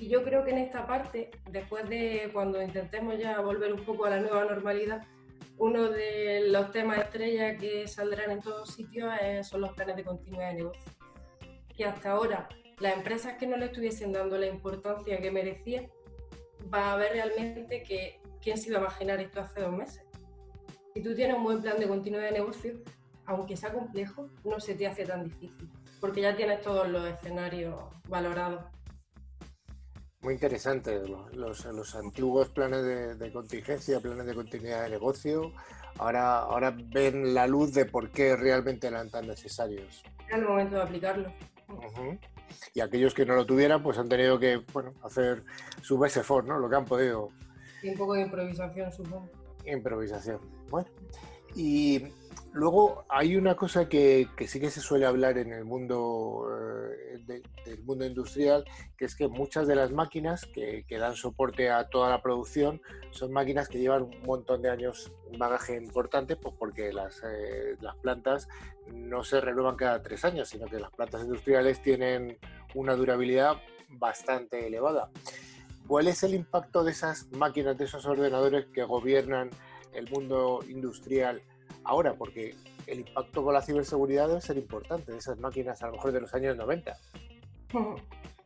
[0.00, 4.06] Y yo creo que en esta parte, después de cuando intentemos ya volver un poco
[4.06, 5.06] a la nueva normalidad,
[5.58, 9.12] uno de los temas estrella que saldrán en todos sitios
[9.42, 10.92] son los planes de continuidad de negocio.
[11.76, 12.48] Que hasta ahora
[12.80, 15.86] las empresas que no le estuviesen dando la importancia que merecía,
[16.72, 20.02] va a ver realmente que quién se iba a imaginar esto hace dos meses.
[20.94, 22.74] Si tú tienes un buen plan de continuidad de negocio,
[23.26, 25.68] aunque sea complejo, no se te hace tan difícil,
[26.00, 27.74] porque ya tienes todos los escenarios
[28.08, 28.64] valorados.
[30.20, 35.52] Muy interesante, los, los antiguos planes de, contingencia, planes de continuidad de negocio,
[35.98, 40.04] ahora, ahora ven la luz de por qué realmente eran tan necesarios.
[40.28, 41.32] Es el momento de aplicarlo
[42.72, 45.44] y aquellos que no lo tuvieran pues han tenido que bueno, hacer
[45.82, 46.58] su best effort, ¿no?
[46.58, 47.30] Lo que han podido.
[47.82, 49.28] Y un poco de improvisación, supongo.
[49.66, 50.53] Improvisación.
[50.70, 50.88] Bueno,
[51.54, 52.02] y
[52.52, 57.82] luego hay una cosa que, sí que se suele hablar en el mundo eh, del
[57.84, 58.64] mundo industrial,
[58.96, 62.80] que es que muchas de las máquinas que, que, dan soporte a toda la producción
[63.10, 67.76] son máquinas que llevan un montón de años, un bagaje importante, pues porque las, eh,
[67.80, 68.48] las plantas
[68.92, 72.38] no se renuevan cada tres años, sino que las plantas industriales tienen
[72.74, 73.56] una durabilidad
[73.90, 75.10] bastante elevada.
[75.86, 79.50] ¿Cuál es el impacto de esas máquinas, de esos ordenadores que gobiernan
[79.94, 81.42] el mundo industrial
[81.84, 82.14] ahora?
[82.14, 82.54] Porque
[82.86, 86.20] el impacto con la ciberseguridad debe ser importante, de esas máquinas a lo mejor de
[86.20, 86.96] los años 90.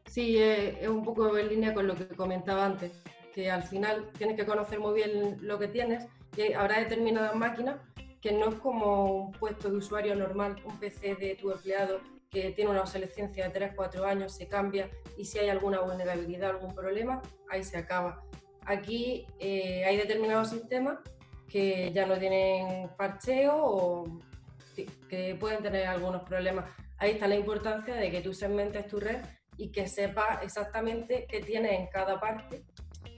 [0.08, 2.92] Sí, es un poco en línea con lo que comentaba antes,
[3.34, 7.76] que al final tienes que conocer muy bien lo que tienes y habrá determinadas máquinas
[8.20, 12.50] que no es como un puesto de usuario normal, un PC de tu empleado que
[12.52, 17.22] tiene una obsolescencia de 3-4 años, se cambia y si hay alguna vulnerabilidad, algún problema,
[17.48, 18.22] ahí se acaba.
[18.64, 20.98] Aquí eh, hay determinados sistemas
[21.48, 24.20] que ya no tienen parcheo o
[25.08, 26.70] que pueden tener algunos problemas.
[26.98, 29.18] Ahí está la importancia de que tú segmentes tu red
[29.56, 32.62] y que sepas exactamente qué tienes en cada parte,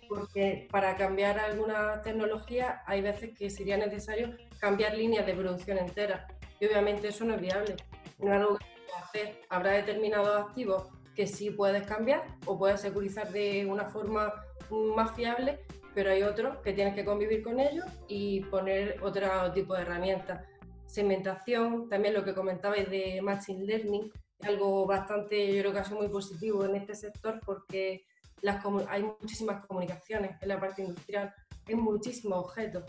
[0.09, 6.23] porque para cambiar alguna tecnología hay veces que sería necesario cambiar líneas de producción enteras
[6.59, 7.77] y obviamente eso no es viable,
[8.19, 8.67] no es algo que
[8.99, 9.41] hacer.
[9.49, 14.33] Habrá determinados activos que sí puedes cambiar o puedes securizar de una forma
[14.71, 15.61] más fiable,
[15.95, 20.47] pero hay otros que tienes que convivir con ellos y poner otro tipo de herramientas.
[20.87, 24.11] Segmentación, también lo que comentabais de Machine Learning,
[24.43, 28.05] algo bastante, yo creo que ha sido muy positivo en este sector porque
[28.43, 31.33] las, hay muchísimas comunicaciones en la parte industrial,
[31.67, 32.85] hay muchísimos objetos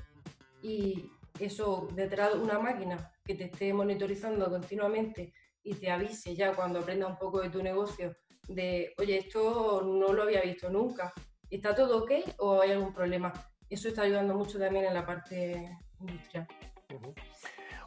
[0.62, 5.34] y eso detrás de una máquina que te esté monitorizando continuamente
[5.64, 8.16] y te avise ya cuando aprenda un poco de tu negocio
[8.47, 11.14] de, oye, esto no lo había visto nunca,
[11.52, 13.32] ¿está todo ok o hay algún problema?
[13.70, 16.47] Eso está ayudando mucho también en la parte industrial.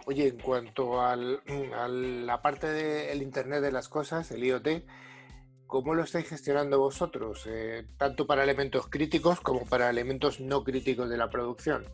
[0.06, 4.84] Oye, en cuanto a la parte del Internet de las cosas, el IoT,
[5.66, 7.46] ¿cómo lo estáis gestionando vosotros?
[7.46, 11.84] Eh, tanto para elementos críticos como para elementos no críticos de la producción.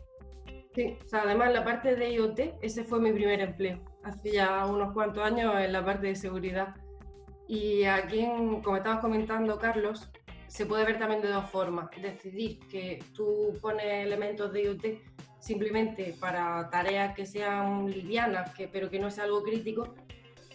[0.75, 4.65] Sí, o sea, además la parte de IoT, ese fue mi primer empleo, hace ya
[4.65, 6.75] unos cuantos años en la parte de seguridad.
[7.47, 8.25] Y aquí,
[8.63, 10.09] como estabas comentando, Carlos,
[10.51, 11.89] se puede ver también de dos formas.
[12.01, 14.85] Decidir que tú pones elementos de IoT
[15.39, 19.95] simplemente para tareas que sean livianas, que, pero que no sea algo crítico,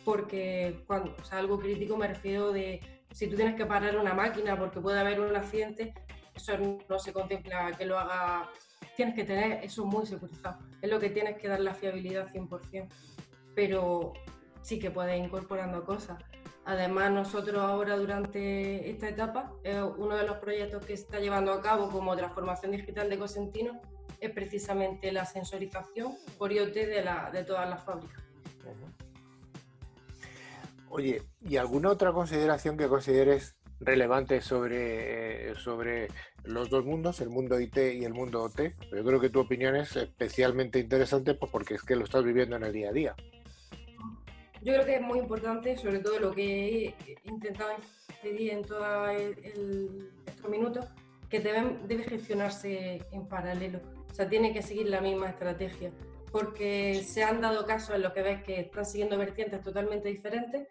[0.05, 2.81] porque cuando o algo crítico me refiero de
[3.11, 5.95] si tú tienes que parar una máquina porque puede haber un accidente,
[6.35, 6.53] eso
[6.91, 8.51] no se contempla que lo haga,
[8.97, 12.87] tienes que tener eso muy securizado, es lo que tienes que dar la fiabilidad 100%,
[13.55, 14.13] pero
[14.61, 16.19] sí que puedes incorporando cosas.
[16.67, 19.53] Además, nosotros ahora durante esta etapa,
[19.99, 23.81] uno de los proyectos que está llevando a cabo como transformación digital de Cosentino
[24.21, 28.21] es precisamente la sensorización por IoT de, la, de todas las fábricas.
[30.89, 36.09] Oye, ¿y alguna otra consideración que consideres relevante sobre, sobre
[36.43, 38.75] los dos mundos, el mundo IT y el mundo OT?
[38.91, 42.57] Yo creo que tu opinión es especialmente interesante pues, porque es que lo estás viviendo
[42.57, 43.14] en el día a día.
[44.67, 47.71] Yo creo que es muy importante, sobre todo lo que he intentado
[48.09, 49.11] incidir en todos
[50.27, 50.87] estos minutos,
[51.31, 55.93] que deben, debe gestionarse en paralelo o sea, tiene que seguir la misma estrategia,
[56.33, 60.67] porque se han dado casos en los que ves que están siguiendo vertientes totalmente diferentes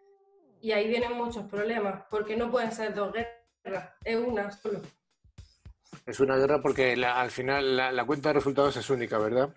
[0.59, 4.81] y ahí vienen muchos problemas, porque no pueden ser dos guerras, es una solo.
[6.05, 9.55] Es una guerra porque al final la, cuenta de resultados es única, ¿verdad?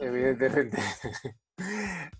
[0.00, 0.78] Evidentemente.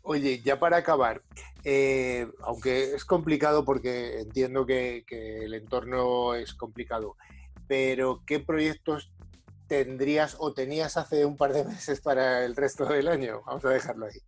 [0.03, 1.23] Oye, ya para acabar,
[1.65, 7.17] eh, aunque es complicado porque entiendo que, el entorno es complicado,
[7.67, 9.13] pero ¿qué proyectos
[9.67, 13.43] tendrías o tenías hace un par de meses para el resto del año?
[13.47, 14.21] Vamos a dejarlo ahí.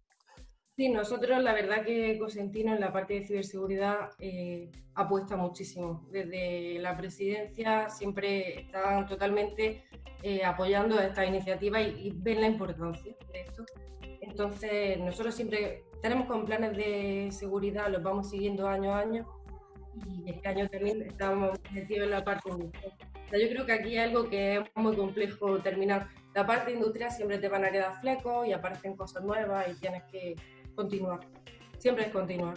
[0.78, 6.06] Sí, nosotros la verdad que Cosentino en la parte de ciberseguridad eh, apuesta muchísimo.
[6.12, 9.82] Desde la presidencia siempre están totalmente
[10.22, 13.64] eh, apoyando esta iniciativa y, ven la importancia de esto.
[14.38, 19.26] Entonces, nosotros siempre tenemos con planes de seguridad, los vamos siguiendo año a año
[20.06, 24.30] y este año también estamos metidos en la parte yo creo que aquí hay algo
[24.30, 26.08] que es muy complejo terminar.
[26.36, 30.04] La parte industrial siempre te van a quedar flecos y aparecen cosas nuevas y tienes
[30.04, 30.36] que
[30.76, 31.18] continuar.
[31.78, 32.54] Siempre es continuar.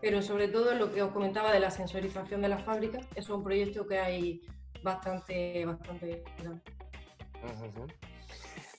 [0.00, 3.44] Pero sobre todo lo que os comentaba de la sensorización de las fábricas, es un
[3.44, 4.40] proyecto que hay
[4.82, 6.62] bastante, bastante grande.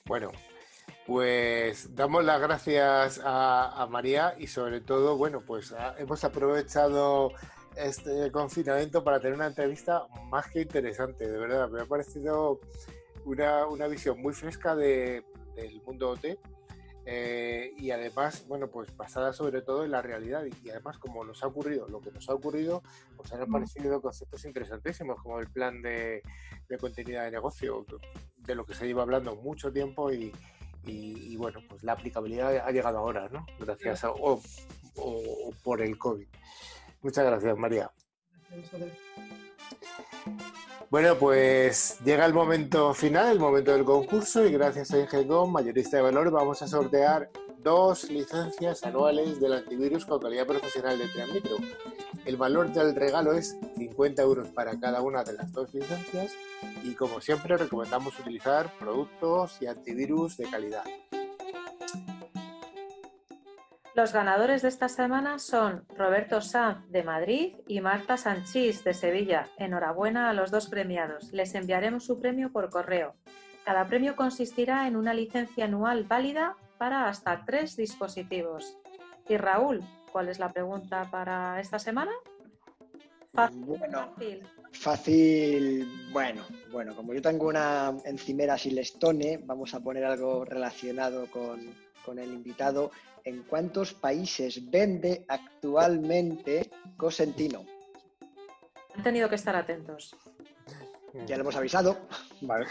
[0.04, 0.32] Bueno,
[1.06, 7.32] pues damos las gracias a, María y sobre todo, bueno, pues hemos aprovechado
[7.76, 11.68] este confinamiento para tener una entrevista más que interesante, de verdad.
[11.68, 12.60] Me ha parecido
[13.24, 15.24] una, una visión muy fresca de,
[15.56, 16.38] del mundo OT
[17.06, 21.42] eh, y además, bueno, pues basada sobre todo en la realidad y, además como nos
[21.42, 22.82] ha ocurrido, lo que nos ha ocurrido,
[23.16, 26.22] pues han aparecido conceptos interesantísimos como el plan de,
[26.66, 27.84] de continuidad de negocio,
[28.38, 30.32] de lo que se lleva hablando mucho tiempo y,
[30.86, 33.46] y, bueno, pues la aplicabilidad ha llegado ahora, ¿no?
[33.58, 34.40] Gracias a, o,
[35.62, 36.26] por el COVID.
[37.02, 37.90] Muchas gracias, María.
[40.90, 45.96] Bueno, pues llega el momento final, el momento del concurso y gracias a Ingecom, mayorista
[45.96, 51.56] de valor, vamos a sortear dos licencias anuales del antivirus con calidad profesional de Triamicro.
[52.24, 56.32] El valor del regalo es 50 euros para cada una de las dos licencias
[56.82, 60.84] y como siempre recomendamos utilizar productos y antivirus de calidad.
[63.94, 69.46] Los ganadores de esta semana son Roberto Sanz de Madrid y Marta Sanchís de Sevilla.
[69.56, 71.32] Enhorabuena a los dos premiados.
[71.32, 73.14] Les enviaremos su premio por correo.
[73.64, 78.76] Cada premio consistirá en una licencia anual válida para hasta tres dispositivos.
[79.28, 79.84] Y Raúl,
[80.14, 82.12] ¿cuál es la pregunta para esta semana?
[83.32, 83.64] Fácil.
[83.64, 84.14] Bueno,
[84.70, 86.08] fácil.
[86.12, 92.20] Bueno, bueno, como yo tengo una encimera silestone, vamos a poner algo relacionado con, con
[92.20, 92.92] el invitado
[93.24, 97.64] en cuántos países vende actualmente Cosentino.
[98.94, 100.14] Han tenido que estar atentos.
[101.26, 102.06] Ya lo hemos avisado.
[102.40, 102.66] Vale.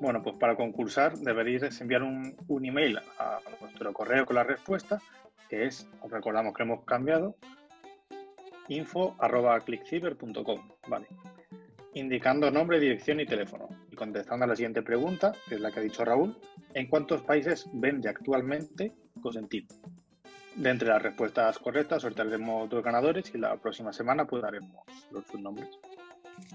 [0.00, 5.00] Bueno, pues para concursar deberíais enviar un, email a nuestro correo con la respuesta,
[5.48, 7.36] que es, os recordamos que hemos cambiado,
[8.68, 9.62] info arroba
[10.88, 11.08] Vale
[11.96, 13.68] indicando nombre, dirección y teléfono.
[13.90, 16.38] Y contestando a la siguiente pregunta, que es la que ha dicho Raúl,
[16.74, 18.92] ¿en cuántos países vende actualmente
[19.22, 19.68] Cosentino?
[20.56, 25.26] De entre las respuestas correctas sortearemos dos ganadores y la próxima semana pues daremos los,
[25.26, 25.70] sus nombres.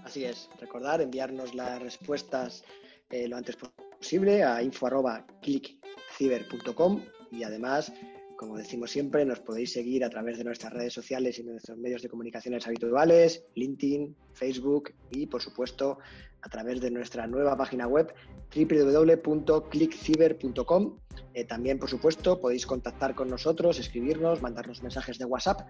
[0.03, 2.63] Así es, recordar, enviarnos las respuestas
[3.11, 7.93] eh, lo antes posible a info.clickciber.com y además
[8.41, 11.77] como decimos siempre, nos podéis seguir a través de nuestras redes sociales y de nuestros
[11.77, 15.99] medios de comunicaciones habituales, LinkedIn, Facebook y, por supuesto,
[16.41, 18.13] a través de nuestra nueva página web
[18.53, 20.97] www.clickciber.com.
[21.33, 25.61] Eh, también, por supuesto, podéis contactar con nosotros, escribirnos, mandarnos mensajes de WhatsApp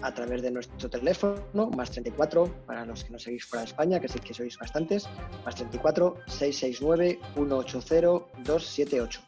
[0.00, 4.00] a través de nuestro teléfono, más 34, para los que nos seguís fuera de España,
[4.00, 5.08] que sé que sois bastantes,
[5.44, 8.00] más 34 669 180
[8.44, 9.20] 278.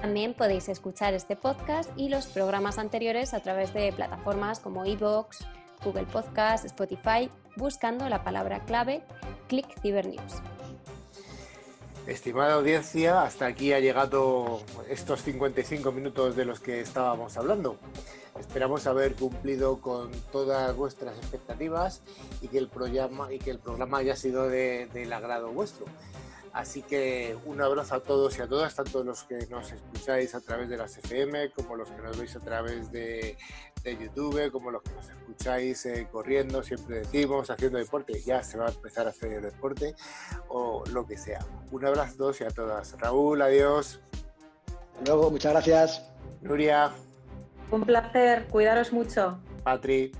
[0.00, 5.40] También podéis escuchar este podcast y los programas anteriores a través de plataformas como iVoox,
[5.84, 7.28] Google Podcast, Spotify,
[7.58, 9.02] buscando la palabra clave
[9.48, 10.40] Click News.
[12.06, 17.76] Estimada audiencia, hasta aquí ha llegado estos 55 minutos de los que estábamos hablando.
[18.38, 22.00] Esperamos haber cumplido con todas vuestras expectativas
[22.40, 25.84] y que el programa, y que el programa haya sido del agrado vuestro.
[26.52, 30.40] Así que un abrazo a todos y a todas, tanto los que nos escucháis a
[30.40, 32.90] través de las FM, como los que nos veis a través
[33.82, 38.58] de, YouTube, como los que nos escucháis eh, corriendo, siempre decimos, haciendo deporte, ya se
[38.58, 39.94] va a empezar a hacer deporte
[40.48, 41.40] o lo que sea.
[41.70, 42.98] Un abrazo a todos y a todas.
[42.98, 44.00] Raúl, adiós.
[44.98, 46.10] Hasta luego, muchas gracias.
[46.40, 46.90] Nuria.
[47.70, 49.38] Un placer, cuidaros mucho.
[49.62, 50.12] Patri.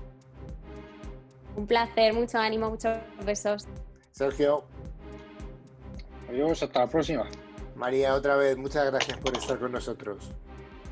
[1.55, 3.67] Un placer, mucho ánimo, muchos besos.
[4.11, 4.63] Sergio.
[6.29, 7.27] Adiós, hasta la próxima.
[7.75, 10.31] María, otra vez, muchas gracias por estar con nosotros.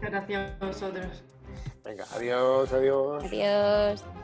[0.02, 1.24] Gracias a vosotros.
[1.88, 3.24] Venga, adiós, adiós.
[3.24, 4.17] Adiós.